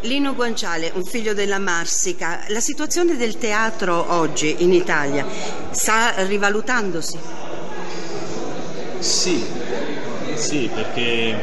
Lino 0.00 0.34
Guanciale, 0.34 0.90
un 0.94 1.04
figlio 1.04 1.32
della 1.32 1.60
Marsica. 1.60 2.40
La 2.48 2.58
situazione 2.58 3.16
del 3.16 3.38
teatro 3.38 4.12
oggi 4.14 4.64
in 4.64 4.72
Italia 4.72 5.24
sta 5.70 6.24
rivalutandosi? 6.24 7.18
Sì, 8.98 9.46
sì, 10.34 10.68
perché 10.74 11.36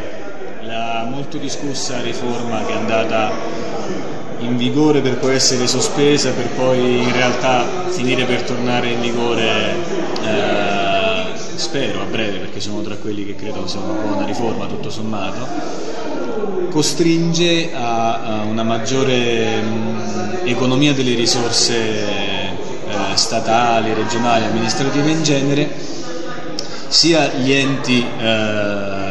la 0.64 1.08
molto 1.10 1.38
discussa 1.38 2.02
riforma 2.02 2.66
che 2.66 2.74
è 2.74 2.76
andata 2.76 3.32
in 4.40 4.58
vigore 4.58 5.02
per 5.02 5.18
poi 5.18 5.36
essere 5.36 5.68
sospesa 5.68 6.32
per 6.32 6.48
poi 6.50 7.00
in 7.02 7.12
realtà 7.12 7.66
finire 7.88 8.26
per 8.26 8.42
tornare 8.44 8.90
in 8.90 9.02
vigore 9.02 9.76
eh, 10.24 11.38
spero 11.56 12.02
a 12.02 12.06
breve 12.06 12.40
perché 12.40 12.60
sono 12.60 12.82
tra 12.82 12.96
quelli 12.96 13.26
che 13.26 13.36
credono 13.36 13.68
sia 13.68 13.80
una 13.80 13.94
buona 14.02 14.26
riforma 14.26 14.66
tutto 14.66 14.90
sommato 14.90 15.48
costringe 16.70 17.74
a, 17.74 18.22
a 18.22 18.44
una 18.44 18.64
maggiore 18.64 19.62
mh, 19.62 20.42
economia 20.44 20.94
delle 20.94 21.16
risorse 21.16 21.76
eh, 21.76 23.16
statali, 23.16 23.94
regionali, 23.94 24.44
amministrative 24.44 25.10
in 25.10 25.24
genere 25.24 25.70
sia 26.88 27.28
gli 27.28 27.52
enti 27.52 28.06
eh, 28.20 29.05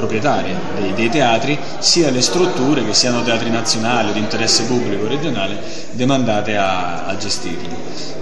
proprietarie 0.00 0.56
dei, 0.80 0.94
dei, 0.94 1.08
teatri, 1.10 1.58
sia 1.78 2.10
le 2.10 2.22
strutture, 2.22 2.84
che 2.84 2.94
siano 2.94 3.22
teatri 3.22 3.50
nazionali 3.50 4.10
o 4.10 4.12
di 4.12 4.18
interesse 4.18 4.64
pubblico 4.64 5.04
o 5.04 5.08
regionale, 5.08 5.58
demandate 5.92 6.56
a, 6.56 7.04
a 7.04 7.16
gestirli. 7.16 7.76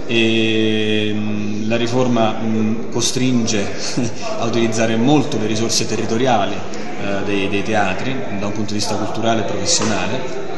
E, 0.05 1.13
mh, 1.13 1.67
la 1.69 1.77
riforma 1.77 2.31
mh, 2.31 2.91
costringe 2.91 3.65
a 4.39 4.45
utilizzare 4.45 4.97
molto 4.97 5.37
le 5.37 5.47
risorse 5.47 5.87
territoriali 5.87 6.53
eh, 6.53 7.23
dei, 7.23 7.47
dei 7.47 7.63
teatri 7.63 8.13
da 8.39 8.47
un 8.47 8.51
punto 8.51 8.73
di 8.73 8.79
vista 8.79 8.95
culturale 8.95 9.41
e 9.41 9.45
professionale 9.45 10.57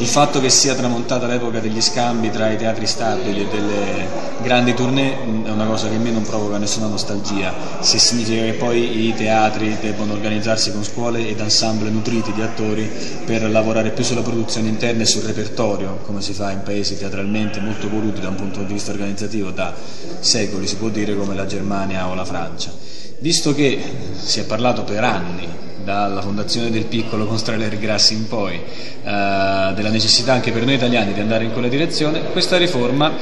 il 0.00 0.06
fatto 0.06 0.40
che 0.40 0.48
sia 0.48 0.74
tramontata 0.74 1.26
l'epoca 1.26 1.60
degli 1.60 1.80
scambi 1.82 2.30
tra 2.30 2.50
i 2.50 2.56
teatri 2.56 2.86
stabili 2.86 3.42
e 3.42 3.48
delle 3.48 4.08
grandi 4.40 4.72
tournée 4.72 5.14
mm, 5.14 5.44
è 5.44 5.50
una 5.50 5.66
cosa 5.66 5.90
che 5.90 5.96
a 5.96 5.98
me 5.98 6.10
non 6.10 6.22
provoca 6.22 6.56
nessuna 6.56 6.86
nostalgia, 6.86 7.52
se 7.80 7.98
significa 7.98 8.42
che 8.42 8.54
poi 8.54 9.08
i 9.08 9.14
teatri 9.14 9.76
devono 9.78 10.14
organizzarsi 10.14 10.72
con 10.72 10.84
scuole 10.84 11.28
ed 11.28 11.38
ensemble 11.40 11.90
nutriti 11.90 12.32
di 12.32 12.40
attori 12.40 12.90
per 13.26 13.42
lavorare 13.50 13.90
più 13.90 14.02
sulla 14.02 14.22
produzione 14.22 14.68
interna 14.68 15.02
e 15.02 15.06
sul 15.06 15.22
repertorio, 15.22 15.98
come 16.06 16.22
si 16.22 16.32
fa 16.32 16.50
in 16.50 16.62
paesi 16.62 16.96
teatralmente 16.96 17.60
molto 17.60 17.90
voluti 17.90 18.22
da 18.22 18.28
un 18.28 18.36
punto 18.36 18.60
di 18.60 18.72
vista 18.72 18.92
organizzativo 18.92 19.50
da 19.50 19.74
secoli, 20.18 20.66
si 20.66 20.76
può 20.76 20.88
dire 20.88 21.14
come 21.14 21.34
la 21.34 21.44
Germania 21.44 22.08
o 22.08 22.14
la 22.14 22.24
Francia. 22.24 22.72
Visto 23.18 23.54
che 23.54 23.78
si 24.16 24.40
è 24.40 24.44
parlato 24.44 24.82
per 24.82 25.04
anni 25.04 25.68
dalla 25.90 26.22
fondazione 26.22 26.70
del 26.70 26.84
piccolo 26.84 27.26
con 27.26 27.36
Strahler 27.36 27.76
Grassi 27.76 28.14
in 28.14 28.28
poi, 28.28 28.54
eh, 28.54 28.62
della 29.02 29.90
necessità 29.90 30.32
anche 30.32 30.52
per 30.52 30.64
noi 30.64 30.74
italiani 30.74 31.12
di 31.12 31.20
andare 31.20 31.44
in 31.44 31.52
quella 31.52 31.66
direzione, 31.66 32.22
questa 32.30 32.56
riforma 32.56 33.12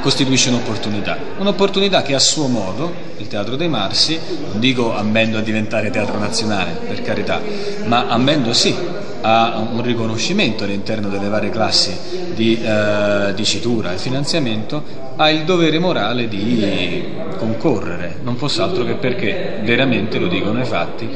costituisce 0.00 0.50
un'opportunità. 0.50 1.18
Un'opportunità 1.38 2.02
che 2.02 2.14
a 2.14 2.20
suo 2.20 2.46
modo 2.46 3.10
il 3.18 3.26
Teatro 3.26 3.56
dei 3.56 3.68
Marsi, 3.68 4.18
non 4.50 4.60
dico 4.60 4.94
ambendo 4.94 5.38
a 5.38 5.40
diventare 5.40 5.90
teatro 5.90 6.18
nazionale, 6.18 6.78
per 6.86 7.02
carità, 7.02 7.40
ma 7.86 8.06
ambendo 8.08 8.52
sì 8.52 8.74
a 9.22 9.66
un 9.70 9.82
riconoscimento 9.82 10.64
all'interno 10.64 11.08
delle 11.08 11.28
varie 11.28 11.50
classi 11.50 11.96
di 12.34 12.60
eh, 12.60 13.32
dicitura 13.34 13.92
e 13.92 13.98
finanziamento, 13.98 15.10
ha 15.16 15.30
il 15.30 15.44
dovere 15.44 15.78
morale 15.78 16.28
di 16.28 17.04
concorrere, 17.36 18.18
non 18.22 18.36
fosse 18.36 18.62
altro 18.62 18.84
che 18.84 18.94
perché 18.94 19.60
veramente, 19.62 20.18
lo 20.18 20.28
dicono 20.28 20.60
i 20.60 20.64
fatti, 20.64 21.08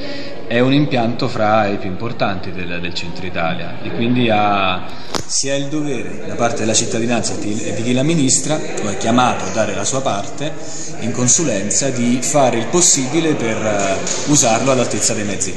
è 0.46 0.60
un 0.60 0.72
impianto 0.72 1.26
fra 1.28 1.66
i 1.66 1.76
più 1.76 1.88
importanti 1.88 2.52
del, 2.52 2.78
del 2.80 2.94
centro 2.94 3.26
Italia 3.26 3.78
e 3.82 3.90
quindi 3.90 4.30
ha, 4.30 4.86
si 5.10 5.50
ha 5.50 5.56
il 5.56 5.66
dovere 5.66 6.25
da 6.26 6.34
parte 6.34 6.60
della 6.60 6.75
cittadinanza 6.75 7.34
e 7.34 7.38
di, 7.38 7.82
chi 7.82 7.92
l'amministra, 7.92 8.54
o 8.54 8.88
è 8.88 8.96
chiamato 8.96 9.44
a 9.44 9.50
dare 9.50 9.75
la 9.75 9.84
sua 9.84 10.02
parte 10.02 10.52
in 11.00 11.10
consulenza, 11.10 11.88
di 11.90 12.18
fare 12.22 12.58
il 12.58 12.66
possibile 12.66 13.34
per 13.34 13.56
uh, 13.56 14.30
usarlo 14.30 14.70
all'altezza 14.70 15.14
dei 15.14 15.25
mezzi. 15.25 15.54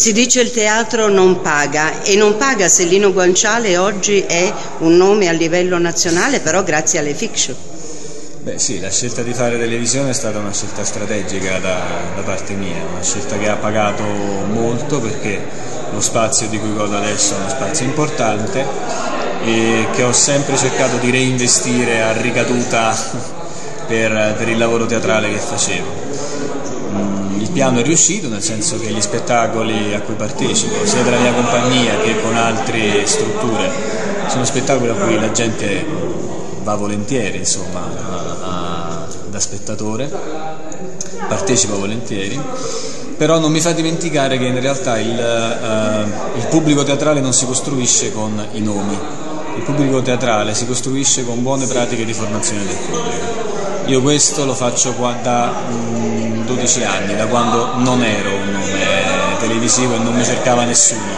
Si 0.00 0.14
dice 0.14 0.40
il 0.40 0.50
teatro 0.50 1.08
non 1.08 1.42
paga 1.42 2.00
e 2.00 2.16
non 2.16 2.38
paga 2.38 2.68
se 2.68 2.84
Lino 2.84 3.12
Guanciale 3.12 3.76
oggi 3.76 4.20
è 4.20 4.50
un 4.78 4.96
nome 4.96 5.28
a 5.28 5.32
livello 5.32 5.76
nazionale, 5.76 6.40
però 6.40 6.62
grazie 6.62 7.00
alle 7.00 7.12
fiction. 7.12 7.54
Beh 8.38 8.58
sì, 8.58 8.80
la 8.80 8.88
scelta 8.90 9.20
di 9.20 9.34
fare 9.34 9.58
televisione 9.58 10.08
è 10.08 10.14
stata 10.14 10.38
una 10.38 10.54
scelta 10.54 10.84
strategica 10.84 11.58
da, 11.58 11.82
da, 12.16 12.22
parte 12.22 12.54
mia, 12.54 12.82
una 12.90 13.02
scelta 13.02 13.36
che 13.36 13.50
ha 13.50 13.56
pagato 13.56 14.02
molto 14.02 15.00
perché 15.00 15.38
lo 15.92 16.00
spazio 16.00 16.48
di 16.48 16.58
cui 16.58 16.72
godo 16.72 16.96
adesso 16.96 17.34
è 17.34 17.36
uno 17.36 17.50
spazio 17.50 17.84
importante 17.84 18.64
e 19.44 19.86
che 19.92 20.02
ho 20.02 20.12
sempre 20.12 20.56
cercato 20.56 20.96
di 20.96 21.10
reinvestire 21.10 22.00
a 22.00 22.12
ricaduta 22.12 22.96
per, 23.86 24.34
per 24.38 24.48
il 24.48 24.56
lavoro 24.56 24.86
teatrale 24.86 25.30
che 25.30 25.38
facevo. 25.38 26.09
Piano 27.52 27.80
è 27.80 27.82
riuscito 27.82 28.28
nel 28.28 28.42
senso 28.42 28.78
che 28.78 28.90
gli 28.90 29.00
spettacoli 29.00 29.94
a 29.94 30.00
cui 30.00 30.14
partecipo, 30.14 30.86
sia 30.86 31.02
della 31.02 31.18
mia 31.18 31.32
compagnia 31.32 31.98
che 31.98 32.20
con 32.20 32.36
altre 32.36 33.06
strutture, 33.06 33.70
sono 34.28 34.44
spettacoli 34.44 34.90
a 34.90 34.94
cui 34.94 35.18
la 35.18 35.32
gente 35.32 35.84
va 36.62 36.74
volentieri, 36.76 37.38
insomma, 37.38 37.88
da 39.28 39.40
spettatore, 39.40 40.10
partecipa 41.28 41.74
volentieri, 41.74 42.40
però 43.16 43.38
non 43.38 43.52
mi 43.52 43.60
fa 43.60 43.72
dimenticare 43.72 44.38
che 44.38 44.46
in 44.46 44.60
realtà 44.60 44.98
il, 44.98 45.10
uh, 45.10 46.38
il 46.38 46.46
pubblico 46.46 46.82
teatrale 46.84 47.20
non 47.20 47.32
si 47.32 47.46
costruisce 47.46 48.12
con 48.12 48.46
i 48.52 48.60
nomi, 48.60 48.98
il 49.56 49.62
pubblico 49.62 50.00
teatrale 50.02 50.54
si 50.54 50.66
costruisce 50.66 51.24
con 51.24 51.42
buone 51.42 51.66
pratiche 51.66 52.04
di 52.04 52.14
formazione 52.14 52.64
del 52.64 52.76
pubblico. 52.76 53.59
Io 53.90 54.00
questo 54.02 54.44
lo 54.44 54.54
faccio 54.54 54.94
da 55.20 55.52
um, 55.68 56.44
12 56.44 56.84
anni, 56.84 57.16
da 57.16 57.26
quando 57.26 57.74
non 57.78 58.00
ero 58.04 58.30
un 58.36 58.52
nome 58.52 59.36
televisivo 59.40 59.96
e 59.96 59.98
non 59.98 60.14
mi 60.14 60.24
cercava 60.24 60.62
nessuno 60.62 61.10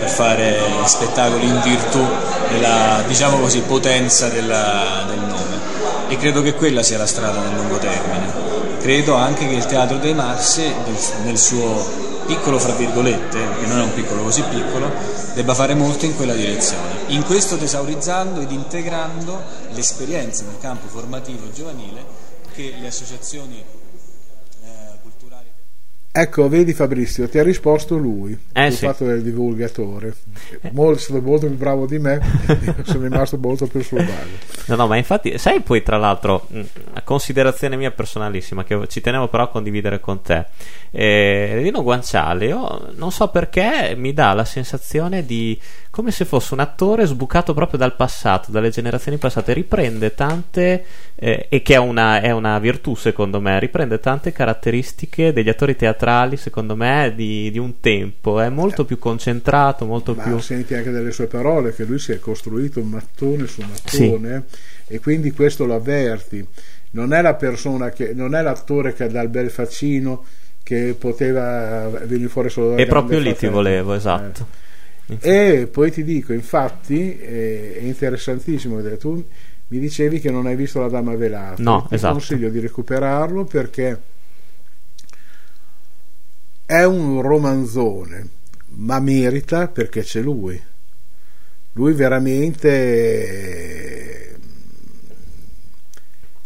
per 0.00 0.08
fare 0.08 0.58
spettacoli 0.84 1.46
in 1.46 1.60
virtù 1.62 2.04
della 2.50 3.04
diciamo 3.06 3.38
così, 3.38 3.60
potenza 3.60 4.26
della, 4.30 5.04
del 5.06 5.20
nome 5.20 5.60
e 6.08 6.16
credo 6.16 6.42
che 6.42 6.54
quella 6.54 6.82
sia 6.82 6.98
la 6.98 7.06
strada 7.06 7.38
nel 7.38 7.54
lungo 7.54 7.78
termine. 7.78 8.32
Credo 8.80 9.14
anche 9.14 9.46
che 9.46 9.54
il 9.54 9.66
Teatro 9.66 9.98
dei 9.98 10.14
Marsi, 10.14 10.74
nel 11.22 11.38
suo 11.38 12.17
piccolo 12.28 12.58
fra 12.58 12.74
virgolette, 12.74 13.38
che 13.58 13.66
non 13.66 13.78
è 13.78 13.82
un 13.82 13.94
piccolo 13.94 14.22
così 14.22 14.42
piccolo, 14.42 14.92
debba 15.32 15.54
fare 15.54 15.74
molto 15.74 16.04
in 16.04 16.14
quella 16.14 16.34
direzione. 16.34 17.06
In 17.06 17.24
questo 17.24 17.56
tesaurizzando 17.56 18.40
ed 18.40 18.50
integrando 18.50 19.42
l'esperienza 19.70 20.44
nel 20.44 20.58
campo 20.60 20.88
formativo 20.88 21.50
giovanile 21.50 22.04
che 22.52 22.74
le 22.78 22.88
associazioni 22.88 23.64
Ecco, 26.20 26.48
vedi 26.48 26.72
Fabrizio, 26.72 27.28
ti 27.28 27.38
ha 27.38 27.44
risposto 27.44 27.96
lui, 27.96 28.36
eh, 28.52 28.66
il 28.66 28.72
sì. 28.72 28.86
fatto 28.86 29.04
del 29.04 29.22
divulgatore. 29.22 30.16
Molto, 30.72 30.98
è 30.98 31.00
stato 31.00 31.22
molto 31.22 31.46
più 31.46 31.56
bravo 31.56 31.86
di 31.86 32.00
me, 32.00 32.20
sono 32.82 33.04
rimasto 33.04 33.38
molto 33.38 33.68
più 33.68 33.80
sul. 33.84 34.04
No, 34.66 34.74
no, 34.74 34.88
ma 34.88 34.96
infatti, 34.96 35.38
sai 35.38 35.60
poi 35.60 35.80
tra 35.84 35.96
l'altro, 35.96 36.48
a 36.94 37.02
considerazione 37.02 37.76
mia 37.76 37.92
personalissima, 37.92 38.64
che 38.64 38.88
ci 38.88 39.00
tenevo 39.00 39.28
però 39.28 39.44
a 39.44 39.48
condividere 39.48 40.00
con 40.00 40.20
te, 40.20 40.46
eh, 40.90 41.52
Rino 41.58 41.84
Guanciale, 41.84 42.46
io 42.46 42.90
non 42.96 43.12
so 43.12 43.28
perché 43.28 43.94
mi 43.96 44.12
dà 44.12 44.32
la 44.32 44.44
sensazione 44.44 45.24
di 45.24 45.56
come 45.98 46.12
se 46.12 46.24
fosse 46.24 46.54
un 46.54 46.60
attore 46.60 47.06
sbucato 47.06 47.54
proprio 47.54 47.76
dal 47.76 47.96
passato, 47.96 48.52
dalle 48.52 48.70
generazioni 48.70 49.18
passate, 49.18 49.52
riprende 49.52 50.14
tante, 50.14 50.84
eh, 51.16 51.46
e 51.48 51.60
che 51.62 51.74
è 51.74 51.78
una, 51.78 52.20
è 52.20 52.30
una, 52.30 52.56
virtù 52.60 52.94
secondo 52.94 53.40
me, 53.40 53.58
riprende 53.58 53.98
tante 53.98 54.30
caratteristiche 54.30 55.32
degli 55.32 55.48
attori 55.48 55.74
teatrali, 55.74 56.06
secondo 56.36 56.76
me, 56.76 57.12
di, 57.14 57.50
di 57.50 57.58
un 57.58 57.80
tempo, 57.80 58.40
è 58.40 58.48
molto 58.48 58.84
più 58.84 58.98
concentrato, 58.98 59.84
molto 59.86 60.14
Ma 60.14 60.22
più... 60.22 60.38
senti 60.38 60.74
anche 60.74 60.90
dalle 60.90 61.12
sue 61.12 61.26
parole 61.26 61.74
che 61.74 61.84
lui 61.84 61.98
si 61.98 62.12
è 62.12 62.18
costruito 62.18 62.80
un 62.80 62.88
mattone 62.88 63.46
su 63.46 63.62
mattone 63.62 64.44
sì. 64.48 64.94
e 64.94 65.00
quindi 65.00 65.32
questo 65.32 65.64
lo 65.66 65.74
avverti. 65.74 66.46
Non 66.90 67.12
è 67.12 67.20
la 67.20 67.34
persona 67.34 67.90
che, 67.90 68.12
non 68.14 68.34
è 68.34 68.42
l'attore 68.42 68.94
che 68.94 69.08
dà 69.08 69.20
il 69.20 69.28
bel 69.28 69.50
faccino 69.50 70.24
che 70.62 70.94
poteva 70.98 71.88
venire 72.04 72.28
fuori 72.28 72.50
solo 72.50 72.70
da 72.70 72.76
E 72.76 72.86
proprio 72.86 73.18
lì 73.18 73.34
ti 73.34 73.46
volevo, 73.46 73.94
esatto. 73.94 74.46
Eh. 75.06 75.60
E 75.60 75.66
poi 75.66 75.90
ti 75.90 76.04
dico, 76.04 76.32
infatti, 76.32 77.18
è 77.18 77.80
interessantissimo 77.80 78.82
tu 78.98 79.24
mi 79.68 79.78
dicevi 79.78 80.18
che 80.20 80.30
non 80.30 80.46
hai 80.46 80.56
visto 80.56 80.80
la 80.80 80.88
Dama 80.88 81.14
Velata. 81.14 81.62
No, 81.62 81.86
ti 81.88 81.94
esatto. 81.94 82.14
consiglio 82.14 82.48
di 82.48 82.60
recuperarlo 82.60 83.44
perché 83.44 84.00
è 86.70 86.84
un 86.84 87.22
romanzone, 87.22 88.28
ma 88.74 89.00
merita 89.00 89.68
perché 89.68 90.02
c'è 90.02 90.20
lui. 90.20 90.62
Lui 91.72 91.94
veramente 91.94 92.68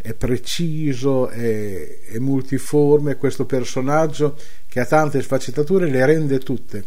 è 0.00 0.14
preciso, 0.14 1.26
è, 1.26 2.02
è 2.04 2.18
multiforme, 2.18 3.16
questo 3.16 3.46
personaggio 3.46 4.38
che 4.68 4.78
ha 4.78 4.86
tante 4.86 5.20
sfaccettature 5.20 5.90
le 5.90 6.06
rende 6.06 6.38
tutte 6.38 6.84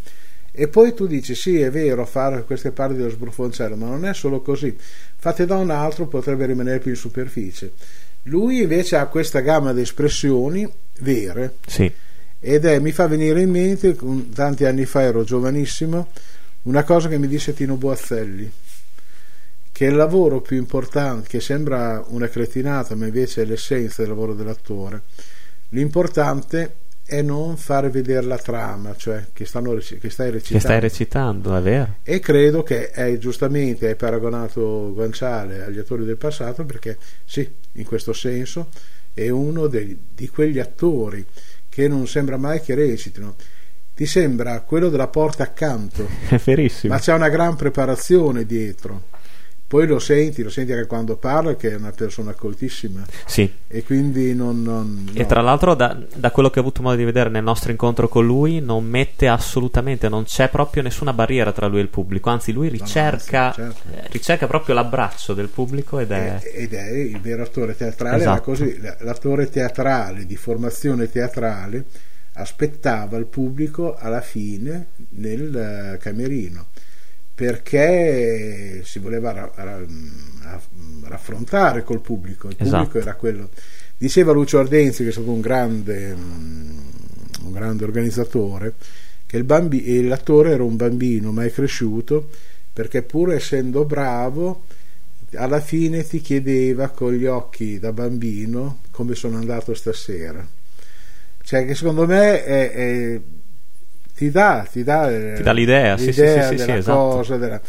e 0.53 0.69
poi 0.69 0.93
tu 0.93 1.05
dici: 1.05 1.35
Sì, 1.35 1.59
è 1.59 1.69
vero, 1.69 2.05
fare 2.05 2.45
queste 2.45 2.71
parti 2.71 2.95
dello 2.95 3.09
sbrufoncello, 3.09 3.75
ma 3.75 3.87
non 3.87 4.05
è 4.05 4.13
solo 4.13 4.39
così. 4.39 4.73
Fatte 5.17 5.45
da 5.45 5.57
un 5.57 5.71
altro 5.71 6.07
potrebbe 6.07 6.45
rimanere 6.45 6.79
più 6.79 6.91
in 6.91 6.95
superficie. 6.95 7.73
Lui 8.23 8.61
invece 8.61 8.95
ha 8.95 9.07
questa 9.07 9.41
gamma 9.41 9.73
di 9.73 9.81
espressioni 9.81 10.65
vere. 10.99 11.55
Sì. 11.67 11.91
Ed 12.47 12.63
è, 12.63 12.77
mi 12.77 12.91
fa 12.91 13.07
venire 13.07 13.41
in 13.41 13.49
mente, 13.49 13.97
tanti 14.31 14.65
anni 14.65 14.85
fa 14.85 15.01
ero 15.01 15.23
giovanissimo, 15.23 16.09
una 16.63 16.83
cosa 16.83 17.09
che 17.09 17.17
mi 17.17 17.27
disse 17.27 17.55
Tino 17.55 17.75
Boazzelli, 17.75 18.51
che 19.71 19.85
il 19.85 19.95
lavoro 19.95 20.41
più 20.41 20.55
importante, 20.55 21.27
che 21.27 21.41
sembra 21.41 22.05
una 22.09 22.27
cretinata, 22.27 22.93
ma 22.93 23.07
invece 23.07 23.41
è 23.41 23.45
l'essenza 23.45 24.03
del 24.03 24.09
lavoro 24.11 24.35
dell'attore, 24.35 25.01
l'importante 25.69 26.75
e 27.03 27.23
non 27.23 27.57
far 27.57 27.89
vedere 27.89 28.27
la 28.27 28.37
trama, 28.37 28.95
cioè 28.95 29.25
che, 29.33 29.45
stanno, 29.45 29.73
che 29.73 30.09
stai 30.11 30.29
recitando. 30.29 30.39
Che 30.39 30.59
stai 30.59 30.79
recitando, 30.79 31.55
è 31.55 31.61
vero. 31.61 31.95
E 32.03 32.19
credo 32.19 32.61
che 32.61 32.91
è, 32.91 33.17
giustamente 33.17 33.87
hai 33.87 33.95
paragonato 33.95 34.91
Guanciale 34.93 35.63
agli 35.63 35.79
attori 35.79 36.05
del 36.05 36.17
passato 36.17 36.63
perché 36.63 36.99
sì, 37.25 37.51
in 37.71 37.85
questo 37.85 38.13
senso 38.13 38.69
è 39.15 39.29
uno 39.29 39.65
dei, 39.65 39.97
di 40.13 40.27
quegli 40.27 40.59
attori 40.59 41.25
che 41.75 41.89
non 41.89 42.07
sembra 42.07 42.37
mai 42.37 42.61
che 42.61 42.73
recitino 42.73 43.35
ti 43.93 44.05
sembra 44.05 44.61
quello 44.61 44.87
della 44.89 45.07
porta 45.09 45.43
accanto, 45.43 46.07
È 46.29 46.37
verissimo. 46.37 46.93
ma 46.93 46.99
c'è 46.99 47.13
una 47.13 47.27
gran 47.29 47.55
preparazione 47.57 48.45
dietro. 48.45 49.07
Poi 49.75 49.87
lo 49.87 49.99
senti, 49.99 50.41
lo 50.41 50.49
senti 50.49 50.71
anche 50.71 50.87
quando 50.87 51.17
parla 51.17 51.53
che 51.57 51.71
è 51.71 51.75
una 51.75 51.91
persona 51.91 52.31
coltissima 52.33 53.03
Sì. 53.25 53.51
e 53.67 53.83
quindi 53.83 54.33
non... 54.33 54.61
non- 54.61 55.09
E 55.13 55.19
no. 55.19 55.25
tra 55.25 55.41
l'altro, 55.41 55.73
da, 55.73 56.01
da 56.15 56.31
quello 56.31 56.49
che 56.49 56.59
ho 56.59 56.61
avuto 56.61 56.81
modo 56.81 56.95
di 56.95 57.03
vedere 57.03 57.29
nel 57.29 57.43
nostro 57.43 57.71
incontro 57.71 58.07
con 58.07 58.25
lui, 58.25 58.61
non 58.61 58.85
mette 58.85 59.27
assolutamente, 59.27 60.07
non 60.07 60.23
c'è 60.23 60.47
proprio 60.47 60.81
nessuna 60.81 61.11
barriera 61.11 61.51
tra 61.51 61.67
lui 61.67 61.79
e 61.79 61.81
il 61.81 61.89
pubblico. 61.89 62.29
Anzi, 62.29 62.53
lui 62.53 62.69
ricerca, 62.69 63.47
anzi, 63.47 63.59
certo. 63.59 63.81
eh, 63.97 64.07
ricerca 64.11 64.47
proprio 64.47 64.75
l'abbraccio 64.75 65.33
del 65.33 65.49
pubblico 65.49 65.99
ed 65.99 66.11
è. 66.11 66.39
Ed 66.53 66.73
è 66.73 66.91
il 66.91 67.19
vero 67.19 67.43
attore 67.43 67.75
teatrale, 67.75 68.15
Esatto. 68.15 68.41
così, 68.43 68.79
l'attore 68.79 69.49
teatrale 69.49 70.25
di 70.25 70.37
formazione 70.37 71.11
teatrale 71.11 71.83
aspettava 72.35 73.17
il 73.17 73.25
pubblico 73.25 73.93
alla 73.97 74.21
fine 74.21 74.87
nel 75.09 75.53
eh, 75.53 75.97
camerino 75.97 76.67
perché 77.35 78.81
si 78.85 78.99
voleva 78.99 79.31
ra- 79.33 79.51
ra- 79.55 79.85
ra- 80.41 80.61
raffrontare 81.03 81.83
col 81.83 81.99
pubblico, 82.01 82.47
il 82.47 82.55
Esatto. 82.57 82.77
pubblico 82.85 82.97
era 82.99 83.15
quello. 83.15 83.49
Diceva 83.97 84.31
Lucio 84.31 84.59
Ardenzi, 84.59 85.03
che 85.03 85.09
è 85.09 85.11
stato 85.11 85.29
un 85.31 85.41
grande, 85.41 86.11
un 86.13 87.51
grande 87.51 87.83
organizzatore, 87.83 88.73
che 89.25 89.37
il 89.37 89.43
bambi- 89.43 90.03
l'attore 90.07 90.51
era 90.51 90.63
un 90.63 90.75
bambino, 90.77 91.31
ma 91.31 91.43
è 91.43 91.51
cresciuto 91.51 92.29
perché 92.71 93.01
pur 93.03 93.33
essendo 93.33 93.85
bravo 93.85 94.63
alla 95.35 95.59
fine 95.59 96.05
ti 96.07 96.19
chiedeva 96.21 96.89
con 96.89 97.13
gli 97.13 97.25
occhi 97.25 97.79
da 97.79 97.91
bambino 97.91 98.79
come 98.91 99.15
sono 99.15 99.37
andato 99.37 99.73
stasera. 99.73 100.45
Cioè 101.43 101.65
che 101.65 101.75
secondo 101.75 102.05
me 102.05 102.43
è- 102.43 102.71
è- 102.71 103.19
ti 104.15 104.31
dà, 104.31 104.65
ti 104.71 104.83
dà, 104.83 105.11
eh, 105.11 105.33
Ti 105.35 105.43
dà 105.43 105.51
l'idea, 105.51 105.97
sì, 105.97 106.11
sì, 106.13 106.21
l'idea 106.21 106.49
sì, 106.49 106.57
sì, 106.57 106.71
esatto. 106.71 106.97
cosa. 107.17 107.37
della- 107.37 107.61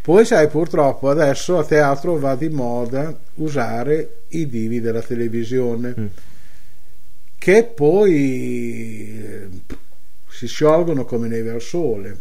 Poi 0.00 0.24
sai 0.24 0.48
purtroppo 0.48 1.10
adesso 1.10 1.58
a 1.58 1.64
teatro 1.64 2.16
va 2.18 2.34
di 2.34 2.48
moda 2.48 3.14
usare 3.34 4.20
i 4.28 4.48
divi 4.48 4.80
della 4.80 5.02
televisione 5.02 5.94
Mm. 5.98 6.06
che 7.38 7.64
poi 7.64 9.20
eh, 9.22 9.48
si 10.28 10.46
sciolgono 10.46 11.04
come 11.04 11.28
neve 11.28 11.50
al 11.50 11.60
sole. 11.62 12.18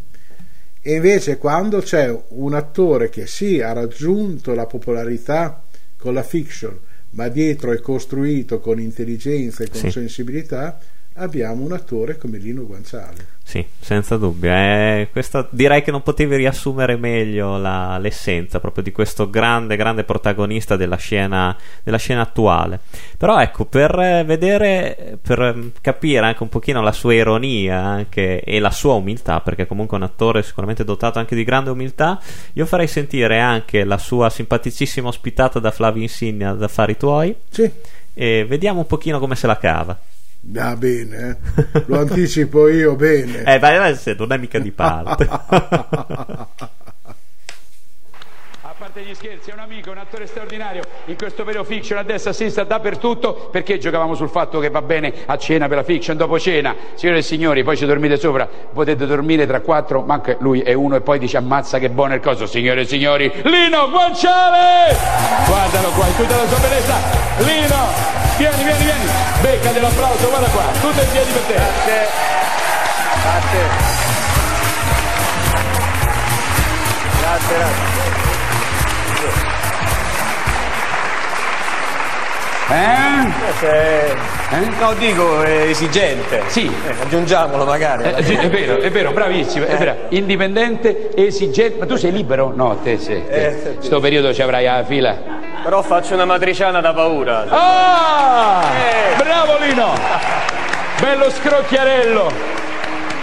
E 0.81 0.95
invece 0.95 1.37
quando 1.37 1.79
c'è 1.79 2.15
un 2.29 2.53
attore 2.53 3.09
che 3.09 3.27
sì 3.27 3.61
ha 3.61 3.73
raggiunto 3.73 4.53
la 4.53 4.65
popolarità 4.65 5.63
con 5.97 6.13
la 6.13 6.23
fiction, 6.23 6.77
ma 7.11 7.27
dietro 7.29 7.71
è 7.71 7.79
costruito 7.79 8.59
con 8.59 8.79
intelligenza 8.79 9.63
e 9.63 9.69
con 9.69 9.81
Sì. 9.81 9.91
sensibilità, 9.91 10.79
abbiamo 11.17 11.63
un 11.63 11.71
attore 11.71 12.17
come 12.17 12.37
Lino 12.37 12.65
Guanciale. 12.65 13.35
Sì, 13.47 13.65
senza 13.79 14.17
dubbio. 14.17 14.51
Eh, 14.51 15.07
questa- 15.09 15.47
direi 15.49 15.81
che 15.81 15.89
non 15.89 16.03
potevi 16.03 16.35
riassumere 16.35 16.97
meglio 16.97 17.57
la- 17.57 17.97
l'essenza 17.97 18.59
proprio 18.59 18.83
di 18.83 18.91
questo 18.91 19.29
grande, 19.29 19.77
grande 19.77 20.03
protagonista 20.03 20.75
della 20.75 20.97
scena, 20.97 21.55
della 21.81 21.97
scena 21.97 22.21
attuale. 22.21 22.79
Però 23.17 23.39
ecco, 23.39 23.63
per 23.63 23.97
eh, 23.97 24.23
vedere, 24.25 25.17
per 25.21 25.41
eh, 25.41 25.71
capire 25.79 26.25
anche 26.25 26.43
un 26.43 26.49
pochino 26.49 26.81
la 26.81 26.91
sua 26.91 27.13
ironia 27.13 27.81
anche, 27.81 28.41
e 28.41 28.59
la 28.59 28.71
sua 28.71 28.95
umiltà, 28.95 29.39
perché 29.39 29.65
comunque 29.65 29.97
è 29.97 30.01
un 30.01 30.07
attore 30.07 30.43
sicuramente 30.43 30.83
dotato 30.83 31.17
anche 31.19 31.35
di 31.35 31.45
grande 31.45 31.69
umiltà, 31.69 32.19
io 32.51 32.65
farei 32.65 32.87
sentire 32.87 33.39
anche 33.39 33.85
la 33.85 33.97
sua 33.97 34.29
simpaticissima 34.29 35.07
ospitata 35.07 35.59
da 35.59 35.71
Flavio 35.71 36.01
Insigne 36.01 36.45
ad 36.47 36.61
Affari 36.61 36.97
Tuoi 36.97 37.33
Sì, 37.49 37.71
e 38.13 38.45
vediamo 38.45 38.79
un 38.79 38.87
pochino 38.87 39.19
come 39.19 39.35
se 39.35 39.47
la 39.47 39.57
cava. 39.57 39.97
Va 40.49 40.75
bene, 40.75 41.37
eh. 41.55 41.83
lo 41.87 41.99
anticipo 41.99 42.67
io 42.67 42.95
bene. 42.95 43.43
Eh, 43.43 43.59
vai, 43.59 43.77
vai, 43.77 43.95
se 43.95 44.15
non 44.17 44.31
è 44.31 44.37
mica 44.37 44.59
di 44.59 44.71
parte. 44.71 45.27
A 48.61 48.73
parte 48.77 49.01
gli 49.01 49.13
scherzi, 49.13 49.49
è 49.49 49.53
un 49.53 49.59
amico, 49.59 49.91
un 49.91 49.97
attore 49.97 50.27
straordinario 50.27 50.83
in 51.05 51.17
questo 51.17 51.43
periodo 51.43 51.65
fiction 51.65 51.97
a 51.97 52.03
destra, 52.03 52.31
a 52.31 52.33
sinistra, 52.33 52.63
dappertutto, 52.63 53.49
perché 53.51 53.77
giocavamo 53.77 54.13
sul 54.13 54.29
fatto 54.29 54.59
che 54.59 54.69
va 54.69 54.81
bene 54.81 55.13
a 55.25 55.37
cena 55.37 55.67
per 55.67 55.77
la 55.77 55.83
fiction, 55.83 56.15
dopo 56.15 56.39
cena, 56.39 56.75
signore 56.93 57.19
e 57.19 57.23
signori, 57.23 57.63
poi 57.63 57.75
ci 57.75 57.85
dormite 57.85 58.17
sopra, 58.17 58.47
potete 58.47 59.05
dormire 59.05 59.47
tra 59.47 59.61
quattro, 59.61 60.01
ma 60.03 60.13
anche 60.13 60.37
lui 60.39 60.61
è 60.61 60.73
uno 60.73 60.95
e 60.95 61.01
poi 61.01 61.19
dice 61.19 61.37
ammazza 61.37 61.79
che 61.79 61.89
buono 61.89 62.13
il 62.13 62.21
coso, 62.21 62.45
signore 62.45 62.81
e 62.81 62.85
signori, 62.85 63.31
Lino 63.43 63.89
Guanciale! 63.89 64.95
Guardalo 65.45 65.89
qua, 65.89 66.07
in 66.07 66.15
tutta 66.15 66.37
la 66.37 66.47
sua 66.47 66.59
bellezza, 66.59 66.95
Lino, 67.39 68.26
vieni, 68.37 68.63
vieni, 68.63 68.83
vieni, 68.83 69.05
becca 69.41 69.71
dell'applauso, 69.71 70.27
guarda 70.29 70.47
qua, 70.47 70.63
tutto 70.81 71.01
in 71.01 71.09
piedi 71.11 71.31
per 71.31 71.41
te. 71.41 71.53
Grazie. 71.53 72.07
Grazie. 73.23 73.65
Grazie, 77.19 77.55
grazie. 77.55 77.95
Eh? 82.69 83.31
Se- 83.59 84.35
Eh? 84.49 84.69
No, 84.79 84.93
dico, 84.93 85.41
è 85.43 85.63
esigente. 85.69 86.41
Sì. 86.47 86.65
Eh, 86.87 86.95
aggiungiamolo 87.01 87.65
magari. 87.65 88.03
Eh, 88.13 88.23
sì, 88.23 88.33
è 88.35 88.49
vero, 88.49 88.77
è 88.79 88.89
vero, 88.89 89.11
bravissimo, 89.11 89.65
è 89.65 89.75
vero. 89.75 89.95
Indipendente, 90.09 91.09
esigente. 91.15 91.79
Ma 91.79 91.85
tu 91.85 91.95
sei 91.97 92.11
libero? 92.13 92.53
No, 92.55 92.77
te 92.81 92.97
sì. 92.97 93.21
Eh, 93.27 93.75
sì. 93.79 93.85
Sto 93.85 93.99
periodo 93.99 94.33
ci 94.33 94.41
avrai 94.41 94.63
la 94.63 94.83
fila. 94.85 95.15
Però 95.67 95.81
faccio 95.81 96.13
una 96.13 96.23
matriciana 96.23 96.79
da 96.79 96.93
paura. 96.93 97.43
Ah! 97.49 98.63
Eh. 98.71 99.21
Bravo 99.21 99.57
Lino! 99.59 99.89
Bello 101.01 101.29
scrocchiarello! 101.29 102.31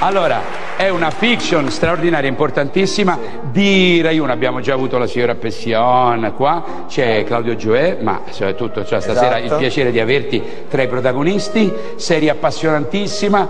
Allora, 0.00 0.42
è 0.76 0.90
una 0.90 1.09
fiction 1.09 1.70
straordinaria, 1.70 2.28
importantissima. 2.28 3.18
Di 3.50 4.02
Rai 4.02 4.18
1 4.18 4.30
abbiamo 4.30 4.61
già 4.61 4.74
avuto 4.74 4.98
la 4.98 5.07
signora 5.07 5.37
Pession 5.37 6.35
qua, 6.37 6.85
c'è 6.87 7.24
Claudio 7.24 7.57
Gioè, 7.57 7.96
ma 8.02 8.20
soprattutto 8.28 8.85
cioè, 8.85 9.00
stasera 9.00 9.38
Esatto. 9.38 9.54
il 9.54 9.61
piacere 9.61 9.90
di 9.90 10.00
averti 10.00 10.42
tra 10.68 10.83
i 10.83 10.87
protagonisti. 10.87 11.72
Serie 11.96 12.28
appassionantissima. 12.28 13.48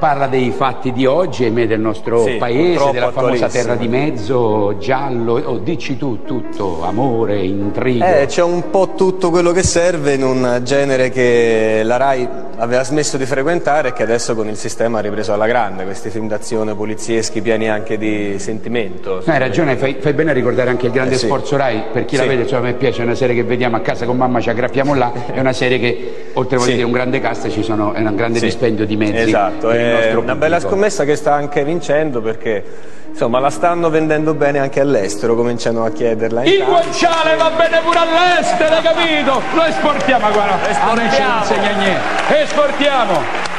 Parla 0.00 0.28
dei 0.28 0.50
fatti 0.50 0.92
di 0.92 1.04
oggi, 1.04 1.44
ahimè, 1.44 1.66
del 1.66 1.78
nostro 1.78 2.24
Sì, 2.24 2.36
paese, 2.38 2.90
della 2.90 3.10
famosa 3.12 3.48
terra 3.48 3.74
di 3.74 3.86
mezzo, 3.86 4.78
giallo, 4.78 5.34
oh, 5.34 5.58
dici 5.58 5.98
tu 5.98 6.24
tutto, 6.24 6.82
amore, 6.84 7.42
intrigo. 7.44 8.02
Eh, 8.02 8.24
c'è 8.26 8.42
un 8.42 8.70
po' 8.70 8.94
tutto 8.96 9.28
quello 9.28 9.52
che 9.52 9.62
serve 9.62 10.14
in 10.14 10.22
un 10.24 10.60
genere 10.64 11.10
che 11.10 11.82
la 11.84 11.98
RAI 11.98 12.26
aveva 12.56 12.82
smesso 12.82 13.18
di 13.18 13.26
frequentare 13.26 13.88
e 13.88 13.92
che 13.92 14.02
adesso 14.02 14.34
con 14.34 14.48
il 14.48 14.56
sistema 14.56 15.00
ha 15.00 15.02
ripreso 15.02 15.34
alla 15.34 15.46
grande, 15.46 15.84
questi 15.84 16.08
film 16.08 16.28
d'azione 16.28 16.74
polizieschi 16.74 17.42
pieni 17.42 17.68
anche 17.68 17.98
di 17.98 18.36
sentimento. 18.38 19.22
No, 19.22 19.32
hai 19.34 19.38
ragione, 19.38 19.76
fai, 19.76 19.96
fai 20.00 20.14
bene 20.14 20.30
a 20.30 20.34
ricordare 20.34 20.70
anche 20.70 20.86
il 20.86 20.92
grande 20.92 21.16
Eh, 21.16 21.18
sì. 21.18 21.26
sforzo 21.26 21.58
Rai, 21.58 21.82
per 21.92 22.06
chi 22.06 22.16
la 22.16 22.22
Sì. 22.22 22.28
vede, 22.28 22.46
cioè, 22.46 22.60
a 22.60 22.62
me 22.62 22.72
piace, 22.72 23.02
è 23.02 23.04
una 23.04 23.14
serie 23.14 23.34
che 23.34 23.42
vediamo 23.44 23.76
a 23.76 23.80
casa 23.80 24.06
con 24.06 24.16
mamma, 24.16 24.40
ci 24.40 24.48
aggrappiamo 24.48 24.94
là, 24.94 25.12
è 25.30 25.38
una 25.40 25.52
serie 25.52 25.78
che 25.78 26.14
oltre 26.32 26.56
a 26.56 26.60
Sì. 26.60 26.72
dire 26.72 26.84
un 26.84 26.92
grande 26.92 27.20
cast 27.20 27.50
ci 27.50 27.62
sono, 27.62 27.92
è 27.92 28.00
un 28.00 28.14
grande 28.16 28.38
Sì. 28.38 28.46
dispendio 28.46 28.86
di 28.86 28.96
mezzi. 28.96 29.28
Esatto, 29.28 29.68
per 29.68 29.88
nostro 29.90 30.20
una 30.20 30.34
bella 30.34 30.60
scommessa 30.60 31.04
che 31.04 31.16
sta 31.16 31.34
anche 31.34 31.64
vincendo 31.64 32.20
perché 32.20 32.64
insomma 33.10 33.38
la 33.40 33.50
stanno 33.50 33.90
vendendo 33.90 34.34
bene 34.34 34.58
anche 34.58 34.80
all'estero, 34.80 35.34
cominciano 35.34 35.84
a 35.84 35.90
chiederla. 35.90 36.44
in 36.44 36.52
Il 36.52 36.64
guanciale 36.64 37.36
va 37.36 37.50
bene 37.50 37.80
pure 37.80 37.98
all'estero, 37.98 38.74
hai 38.76 38.82
capito? 38.82 39.42
Lo 39.54 39.64
esportiamo, 39.64 40.30
guarda, 40.30 40.58
ci 40.72 40.78
non 40.84 40.98
Esportiamo. 40.98 41.38
insegna 41.40 41.72
niente. 41.72 42.42
Esportiamo! 42.42 43.49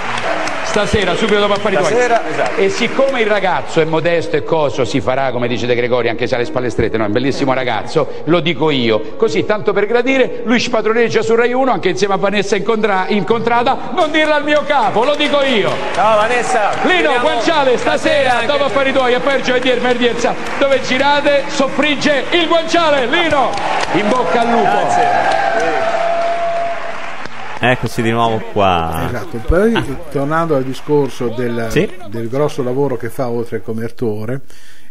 Stasera, 0.71 1.15
subito 1.15 1.37
dopo 1.37 1.51
affari 1.51 1.75
tuoi. 1.75 1.93
Esatto. 1.93 2.55
E 2.55 2.69
siccome 2.69 3.19
il 3.19 3.27
ragazzo 3.27 3.81
è 3.81 3.83
modesto 3.83 4.37
e 4.37 4.43
coso, 4.45 4.85
si 4.85 5.01
farà, 5.01 5.31
come 5.31 5.49
dice 5.49 5.65
De 5.65 5.75
Gregori, 5.75 6.07
anche 6.07 6.27
se 6.27 6.35
ha 6.35 6.37
le 6.37 6.45
spalle 6.45 6.69
strette, 6.69 6.95
no, 6.95 7.03
è 7.03 7.07
un 7.07 7.11
bellissimo 7.11 7.53
ragazzo, 7.53 8.07
lo 8.23 8.39
dico 8.39 8.69
io. 8.69 9.15
Così, 9.17 9.45
tanto 9.45 9.73
per 9.73 9.85
gradire, 9.85 10.43
lui 10.45 10.61
spadroneggia 10.61 11.23
su 11.23 11.35
Rai 11.35 11.51
1, 11.51 11.69
anche 11.69 11.89
insieme 11.89 12.13
a 12.13 12.17
Vanessa 12.17 12.55
Incontra- 12.55 13.03
Incontrada, 13.09 13.91
non 13.93 14.11
dirlo 14.11 14.33
al 14.33 14.45
mio 14.45 14.63
capo, 14.65 15.03
lo 15.03 15.15
dico 15.15 15.43
io. 15.43 15.69
Ciao 15.93 16.15
Vanessa! 16.21 16.69
Lino 16.83 17.19
Guanciale 17.19 17.77
stasera 17.77 18.35
anche 18.35 18.45
dopo 18.45 18.63
affari 18.63 18.93
tuoi 18.93 19.13
a 19.13 19.19
per 19.19 19.41
giovedì 19.41 19.71
e 19.71 19.75
venerdì 19.75 20.07
e 20.07 20.15
dove 20.57 20.81
girate 20.83 21.43
soffrigge 21.47 22.23
il 22.29 22.47
guanciale 22.47 23.07
Lino 23.07 23.51
in 23.95 24.07
bocca 24.07 24.39
al 24.39 24.47
lupo 24.47 24.69
Grazie. 24.71 25.80
Eccoci 27.63 28.01
di 28.01 28.09
nuovo 28.09 28.39
qua. 28.51 29.05
Esatto, 29.07 29.37
poi 29.37 29.71
tornando 30.09 30.55
al 30.55 30.63
discorso 30.63 31.27
del, 31.27 31.67
Sì. 31.69 31.87
del 32.09 32.27
grosso 32.27 32.63
lavoro 32.63 32.97
che 32.97 33.09
fa 33.09 33.29
oltre 33.29 33.57
al 33.57 33.61
comertore, 33.61 34.41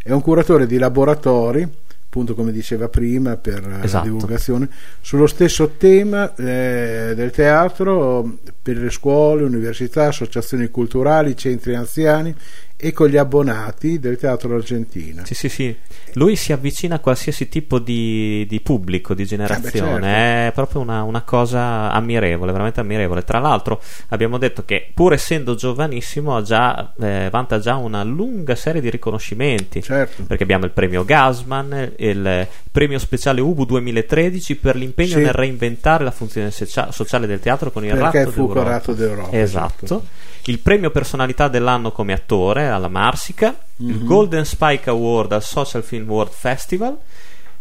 è 0.01 0.11
un 0.13 0.21
curatore 0.21 0.65
di 0.67 0.77
laboratori, 0.77 1.67
appunto 2.05 2.33
come 2.33 2.53
diceva 2.53 2.87
prima 2.87 3.35
per 3.35 3.61
eh, 3.81 3.83
Esatto. 3.83 4.05
la 4.05 4.11
divulgazione, 4.13 4.69
sullo 5.01 5.27
stesso 5.27 5.71
tema 5.77 6.33
eh, 6.35 7.11
del 7.13 7.31
teatro 7.31 8.37
per 8.61 8.77
le 8.77 8.89
scuole, 8.89 9.43
università, 9.43 10.07
associazioni 10.07 10.69
culturali, 10.69 11.35
centri 11.35 11.75
anziani 11.75 12.33
e 12.81 12.91
con 12.93 13.07
gli 13.09 13.17
abbonati 13.17 13.99
del 13.99 14.17
Teatro 14.17 14.55
Argentina. 14.55 15.23
Sì, 15.23 15.35
sì, 15.35 15.49
sì. 15.49 15.75
Lui 16.13 16.35
si 16.35 16.51
avvicina 16.51 16.95
a 16.95 16.99
qualsiasi 16.99 17.47
tipo 17.47 17.77
di, 17.79 18.45
di 18.49 18.59
pubblico, 18.59 19.13
di 19.13 19.25
generazione. 19.25 19.67
Eh 19.67 19.99
beh, 19.99 20.07
certo. 20.07 20.49
È 20.49 20.51
proprio 20.53 20.81
una, 20.81 21.03
una 21.03 21.21
cosa 21.21 21.91
ammirevole, 21.91 22.51
veramente 22.51 22.79
ammirevole. 22.79 23.23
Tra 23.23 23.39
l'altro, 23.39 23.79
abbiamo 24.09 24.37
detto 24.37 24.65
che 24.65 24.89
pur 24.93 25.13
essendo 25.13 25.55
giovanissimo, 25.55 26.41
già, 26.41 26.91
eh, 26.99 27.27
vanta 27.31 27.59
già 27.59 27.75
una 27.75 28.03
lunga 28.03 28.55
serie 28.55 28.81
di 28.81 28.89
riconoscimenti. 28.89 29.81
Certo. 29.83 30.23
Perché 30.23 30.43
abbiamo 30.43 30.65
il 30.65 30.71
premio 30.71 31.05
Gasman, 31.05 31.93
il 31.97 32.47
premio 32.71 32.97
speciale 32.99 33.41
UBU 33.41 33.65
2013 33.65 34.55
per 34.55 34.75
l'impegno 34.75 35.09
Sì. 35.17 35.21
nel 35.21 35.33
reinventare 35.33 36.03
la 36.03 36.11
funzione 36.11 36.49
socia- 36.51 36.91
sociale 36.91 37.27
del 37.27 37.39
teatro 37.39 37.69
con 37.71 37.83
il 37.85 37.91
Perché 37.91 38.23
ratto 38.23 38.31
d'Europa. 38.31 38.53
Corato 38.53 38.93
d'Europa, 38.93 39.37
Esatto. 39.37 39.85
esatto. 39.85 40.05
Il 40.45 40.57
premio 40.57 40.89
personalità 40.89 41.47
dell'anno 41.49 41.91
come 41.91 42.13
attore 42.13 42.67
alla 42.71 42.87
Marsica, 42.87 43.55
Mhm. 43.77 43.89
il 43.89 44.03
Golden 44.05 44.45
Spike 44.45 44.89
Award 44.89 45.31
al 45.33 45.43
Social 45.43 45.83
Film 45.83 46.09
World 46.09 46.31
Festival, 46.33 46.97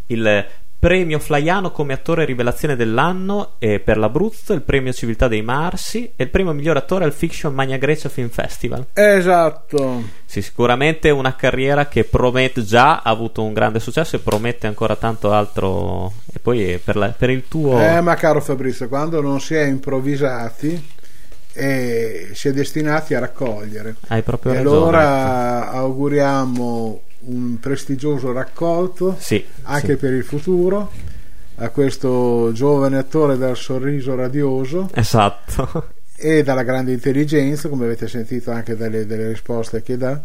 il 0.07 0.47
premio 0.81 1.19
Flaiano 1.19 1.73
come 1.73 1.93
attore 1.93 2.25
rivelazione 2.25 2.75
dell'anno 2.75 3.57
per 3.59 3.99
l'Abruzzo, 3.99 4.55
il 4.55 4.63
premio 4.63 4.95
Civiltà 4.95 5.29
dei 5.29 5.43
Marsi 5.43 6.11
e 6.17 6.23
il 6.25 6.31
premio 6.31 6.53
miglior 6.53 6.79
attore 6.79 7.05
al 7.05 7.13
Fiction 7.13 7.53
Magna 7.53 7.77
Grecia 7.77 8.09
Film 8.09 8.31
Festival. 8.31 8.87
Esatto. 8.95 10.03
Sì, 10.25 10.41
sicuramente 10.41 11.11
una 11.11 11.37
carriera 11.37 11.87
che 11.87 12.05
promette 12.05 12.65
già 12.65 12.97
ha 13.03 13.11
avuto 13.11 13.43
un 13.43 13.53
grande 13.53 13.79
successo 13.79 14.17
e 14.17 14.21
promette 14.21 14.67
ancora 14.67 14.97
tanto 14.97 15.33
altro. 15.33 16.13
E 16.33 16.39
poi 16.39 16.81
per, 16.83 16.97
la- 16.97 17.09
per 17.17 17.29
il 17.29 17.47
tuo. 17.47 17.79
Eh, 17.79 18.01
ma 18.01 18.15
caro 18.15 18.41
Fabrizio, 18.41 18.89
quando 18.89 19.21
non 19.21 19.39
si 19.41 19.55
è 19.55 19.65
improvvisati 19.65 20.93
eh, 21.53 22.31
si 22.33 22.49
è 22.49 22.53
destinati 22.53 23.15
a 23.15 23.19
raccogliere. 23.21 23.95
Hai 24.09 24.23
proprio 24.23 24.53
E 24.53 24.57
ragione. 24.57 24.77
allora 24.77 25.71
auguriamo 25.71 27.01
un 27.23 27.59
prestigioso 27.61 28.33
raccolto 28.33 29.17
Sì, 29.19 29.45
anche 29.63 29.87
sì. 29.93 29.97
per 29.97 30.13
il 30.13 30.25
futuro 30.25 30.91
a 31.57 31.69
questo 31.69 32.51
giovane 32.55 32.97
attore 32.97 33.37
dal 33.37 33.57
sorriso 33.57 34.15
radioso 34.15 34.89
Esatto. 34.95 35.89
e 36.17 36.43
dalla 36.43 36.63
grande 36.63 36.93
intelligenza, 36.93 37.69
come 37.69 37.85
avete 37.85 38.09
sentito 38.09 38.51
anche 38.51 38.77
dalle, 38.77 39.05
dalle 39.07 39.29
risposte 39.29 39.83
che 39.83 39.97
dà. 39.99 40.19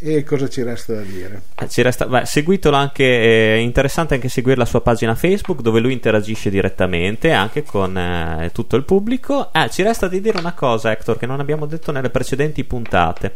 E 0.00 0.22
cosa 0.22 0.48
ci 0.48 0.62
resta 0.62 0.94
da 0.94 1.00
dire? 1.00 1.42
Eh, 1.56 1.68
Ci 1.68 1.82
resta, 1.82 2.06
beh, 2.06 2.24
seguitelo 2.24 2.76
anche, 2.76 3.54
è 3.54 3.56
interessante 3.56 4.14
anche 4.14 4.28
seguire 4.28 4.56
la 4.56 4.64
sua 4.64 4.80
pagina 4.80 5.16
Facebook 5.16 5.60
dove 5.60 5.80
lui 5.80 5.92
interagisce 5.92 6.50
direttamente 6.50 7.32
anche 7.32 7.64
con 7.64 7.98
eh, 7.98 8.50
tutto 8.52 8.76
il 8.76 8.84
pubblico. 8.84 9.48
Ah, 9.50 9.68
ci 9.68 9.82
resta 9.82 10.06
di 10.06 10.20
dire 10.20 10.38
una 10.38 10.52
cosa, 10.52 10.92
Hector, 10.92 11.18
che 11.18 11.26
non 11.26 11.40
abbiamo 11.40 11.66
detto 11.66 11.90
nelle 11.90 12.10
precedenti 12.10 12.62
puntate. 12.62 13.34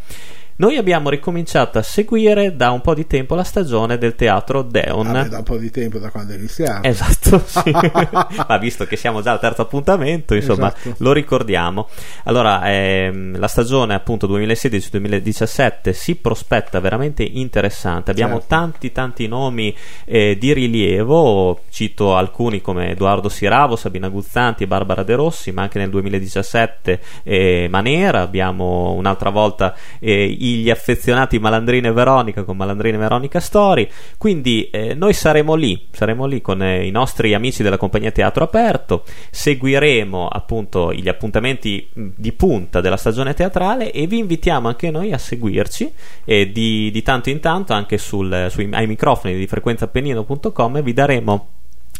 Noi 0.56 0.76
abbiamo 0.76 1.08
ricominciato 1.08 1.78
a 1.78 1.82
seguire 1.82 2.54
da 2.54 2.70
un 2.70 2.80
po' 2.80 2.94
di 2.94 3.06
tempo 3.06 3.34
la 3.34 3.42
stagione 3.42 3.98
del 3.98 4.14
teatro 4.14 4.62
Deon. 4.62 5.06
Vabbè, 5.10 5.28
da 5.28 5.38
un 5.38 5.44
po' 5.44 5.56
di 5.56 5.70
tempo 5.70 5.98
da 5.98 6.10
quando 6.10 6.34
è 6.34 6.36
iniziato. 6.36 6.86
Esatto, 6.86 7.42
sì. 7.46 7.70
ma 7.72 8.58
visto 8.58 8.86
che 8.86 8.96
siamo 8.96 9.22
già 9.22 9.32
al 9.32 9.40
terzo 9.40 9.62
appuntamento, 9.62 10.34
insomma, 10.34 10.74
Esatto. 10.74 10.94
lo 10.98 11.12
ricordiamo. 11.12 11.88
Allora, 12.24 12.62
ehm, 12.70 13.38
la 13.38 13.48
stagione 13.48 13.94
appunto 13.94 14.26
2016-2017 14.28 15.90
si 15.92 16.16
prospetta 16.16 16.80
veramente 16.80 17.22
interessante. 17.22 18.10
Abbiamo 18.10 18.38
Certo. 18.38 18.46
tanti 18.48 18.92
tanti 18.92 19.26
nomi 19.26 19.74
eh, 20.04 20.36
di 20.38 20.52
rilievo, 20.52 21.62
cito 21.70 22.14
alcuni 22.16 22.60
come 22.60 22.90
Edoardo 22.90 23.28
Siravo, 23.28 23.76
Sabina 23.76 24.08
Guzzanti 24.08 24.66
Barbara 24.66 25.02
De 25.02 25.14
Rossi, 25.14 25.50
ma 25.50 25.62
anche 25.62 25.78
nel 25.78 25.90
2017 25.90 27.00
eh, 27.22 27.66
Manera, 27.70 28.20
abbiamo 28.20 28.92
un'altra 28.92 29.30
volta 29.30 29.74
eh, 29.98 30.36
gli 30.42 30.70
affezionati 30.70 31.38
Malandrina 31.38 31.88
e 31.88 31.92
Veronica 31.92 32.42
con 32.42 32.57
Malandrina 32.57 32.96
e 32.96 33.00
Veronica 33.00 33.40
Story. 33.40 33.88
Quindi 34.18 34.68
eh, 34.70 34.94
noi 34.94 35.12
saremo 35.12 35.55
lì, 35.55 35.88
saremo 35.90 36.26
lì 36.26 36.40
con 36.40 36.62
eh, 36.62 36.87
i 36.87 36.90
nostri 36.90 37.35
amici 37.35 37.62
della 37.62 37.76
compagnia 37.76 38.11
Teatro 38.11 38.44
Aperto, 38.44 39.05
seguiremo 39.31 40.28
appunto 40.28 40.92
gli 40.92 41.09
appuntamenti 41.09 41.88
di 41.92 42.33
punta 42.33 42.81
della 42.81 42.96
stagione 42.96 43.35
teatrale 43.35 43.92
e 43.92 44.07
vi 44.07 44.18
invitiamo 44.18 44.68
anche 44.68 44.90
noi 44.90 45.12
a 45.12 45.18
seguirci 45.18 45.92
e 46.24 46.50
di, 46.50 46.90
di 46.90 47.02
tanto 47.02 47.31
in 47.31 47.40
tanto 47.40 47.72
anche 47.72 47.98
sul, 47.98 48.48
sui, 48.50 48.68
ai 48.72 48.87
microfoni 48.87 49.35
di 49.35 49.46
frequenzapennino.com 49.46 50.83
vi 50.83 50.92
daremo 50.92 51.48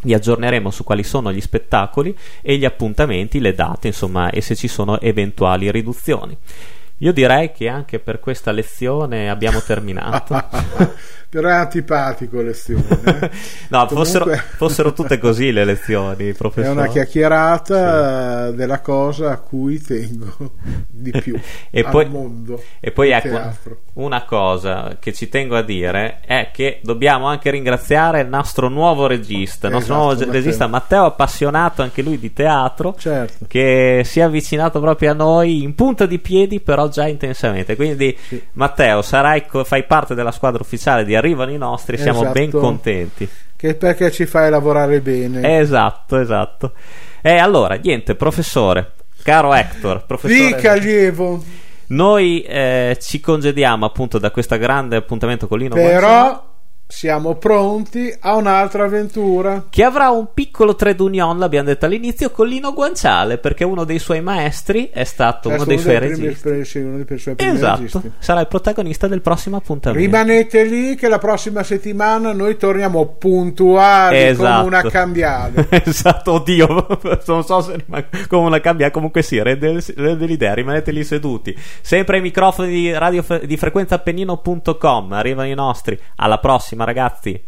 vi 0.03 0.15
aggiorneremo 0.15 0.71
su 0.71 0.85
quali 0.85 1.05
sono 1.05 1.33
gli 1.33 1.41
spettacoli 1.41 2.17
e 2.41 2.57
gli 2.57 2.65
appuntamenti, 2.65 3.41
le 3.41 3.55
date, 3.55 3.89
insomma, 3.89 4.31
e 4.31 4.41
se 4.41 4.57
ci 4.57 4.69
sono 4.69 5.01
eventuali 5.01 5.71
riduzioni. 5.71 6.37
Io 7.03 7.13
direi 7.13 7.51
che 7.51 7.69
anche 7.69 7.99
per 7.99 8.21
questa 8.21 8.53
lezione 8.53 9.29
abbiamo 9.29 9.61
terminato. 9.61 10.41
Però 11.33 11.49
è 11.49 11.53
antipatico 11.53 12.43
lezione. 12.43 12.85
eh. 12.91 13.31
no, 13.71 13.87
Comunque- 13.87 13.97
fossero, 13.97 14.27
fossero 14.57 14.93
tutte 14.93 15.17
così 15.17 15.51
le 15.51 15.65
lezioni, 15.65 16.29
È 16.29 16.35
professore. 16.35 16.79
una 16.79 16.89
chiacchierata 16.89 18.49
eh, 18.49 18.53
della 18.53 18.81
cosa 18.81 19.31
a 19.31 19.39
cui 19.39 19.81
tengo 19.81 20.53
di 20.91 21.11
più 21.11 21.39
E 21.71 21.81
al 21.81 21.91
poi- 21.91 22.07
mondo. 22.07 22.63
E 22.81 22.91
poi 22.91 23.11
ecco, 23.13 23.29
teatro. 23.29 23.77
una 23.95 24.25
cosa 24.25 24.99
che 25.01 25.15
ci 25.15 25.31
tengo 25.31 25.57
a 25.57 25.63
dire 25.63 26.21
è 26.27 26.51
che 26.53 26.81
dobbiamo 26.83 27.27
anche 27.29 27.51
ringraziare 27.51 28.21
il 28.21 28.29
nostro 28.29 28.69
nuovo 28.69 29.07
regista, 29.07 29.69
il 29.69 29.73
nostro 29.73 29.95
Esatto, 29.95 29.95
nuovo 29.95 30.19
Matteo. 30.27 30.33
regista 30.33 30.67
Matteo, 30.67 31.05
appassionato 31.07 31.81
anche 31.81 32.03
lui 32.03 32.19
di 32.19 32.35
teatro, 32.35 32.95
Certo. 32.99 33.47
che 33.49 34.03
si 34.05 34.21
è 34.21 34.23
avvicinato 34.23 34.81
proprio 34.81 35.13
a 35.13 35.15
noi 35.15 35.63
in 35.63 35.75
punta 35.75 36.05
di 36.05 36.19
piedi, 36.19 36.61
però 36.61 36.89
già 36.89 37.07
intensamente. 37.09 37.75
Quindi, 37.75 38.15
Sì. 38.29 38.43
Matteo, 38.53 39.01
sarai 39.01 39.45
fai 39.65 39.85
parte 39.85 40.15
della 40.15 40.31
squadra 40.31 40.61
ufficiale 40.61 41.05
di 41.07 41.21
Arrivano 41.23 41.53
i 41.53 41.57
nostri, 41.59 41.97
siamo 41.97 42.23
Esatto. 42.23 42.33
ben 42.33 42.51
contenti. 42.51 43.29
Che 43.55 43.75
perché 43.77 44.11
ci 44.11 44.27
fai 44.27 44.51
lavorare 44.51 45.01
bene. 45.01 45.59
Esatto, 45.61 46.19
esatto. 46.19 46.73
E 47.21 47.37
allora, 47.37 47.77
niente, 47.77 48.17
professore, 48.17 48.93
caro 49.23 49.55
Hector, 49.55 50.05
professore. 50.05 50.57
Dica 50.57 50.73
allievo, 50.73 51.41
Noi 51.87 52.43
eh, 52.43 52.99
ci 53.01 53.21
congediamo 53.21 53.87
appunto 53.87 54.19
da 54.19 54.33
questo 54.33 54.59
grande 54.59 54.97
appuntamento 54.97 55.47
con 55.47 55.59
Lino 55.59 55.75
però 55.75 56.51
siamo 56.93 57.37
pronti 57.37 58.15
a 58.21 58.37
un'altra 58.37 58.85
avventura. 58.85 59.65
che 59.71 59.83
avrà 59.83 60.11
un 60.11 60.29
piccolo 60.35 60.75
trade 60.75 61.03
union, 61.03 61.39
l'abbiamo 61.39 61.69
detto 61.69 61.87
all'inizio, 61.87 62.31
con 62.31 62.47
Lino 62.47 62.75
Guanciale, 62.75 63.39
perché 63.39 63.65
uno 63.65 63.85
dei 63.85 63.99
suoi 63.99 64.21
maestri 64.21 64.91
è 64.93 65.05
stato 65.05 65.49
uno 65.49 65.65
dei 65.65 65.79
suoi 65.79 65.99
registi. 65.99 66.65
sì, 66.67 66.79
uno 66.81 67.03
dei 67.03 67.19
suoi 67.19 67.35
primi 67.35 67.55
Esatto, 67.55 67.81
registi. 67.81 68.13
sarà 68.19 68.41
il 68.41 68.47
protagonista 68.47 69.07
del 69.09 69.23
prossimo 69.23 69.57
appuntamento. 69.57 70.05
Rimanete 70.05 70.65
lì 70.65 70.95
che 70.95 71.09
la 71.09 71.19
prossima 71.19 71.63
settimana 71.63 72.33
noi 72.33 72.59
torniamo 72.59 73.07
puntuali 73.07 74.19
Esatto. 74.25 74.63
come 74.65 74.77
una 74.77 74.91
cambiale. 74.91 75.67
esatto, 75.85 76.33
oddio, 76.33 76.87
non 77.27 77.43
so 77.43 77.61
se 77.63 77.77
rimane 77.85 78.09
come 78.29 78.47
una 78.47 78.61
cambia, 78.61 78.91
comunque 78.91 79.23
sì, 79.23 79.43
rende, 79.43 79.83
rende 79.97 80.27
l'idea, 80.27 80.53
rimanete 80.53 80.91
lì 80.93 81.03
seduti. 81.05 81.57
Sempre 81.81 82.17
ai 82.17 82.23
microfoni 82.23 82.69
di, 82.69 82.93
radio, 82.93 83.25
di 83.45 83.57
frequenzaappennino.com, 83.57 85.13
arrivano 85.13 85.49
i 85.49 85.55
nostri. 85.55 85.99
Alla 86.17 86.39
prossima 86.83 86.85
ragazzi. 86.85 87.45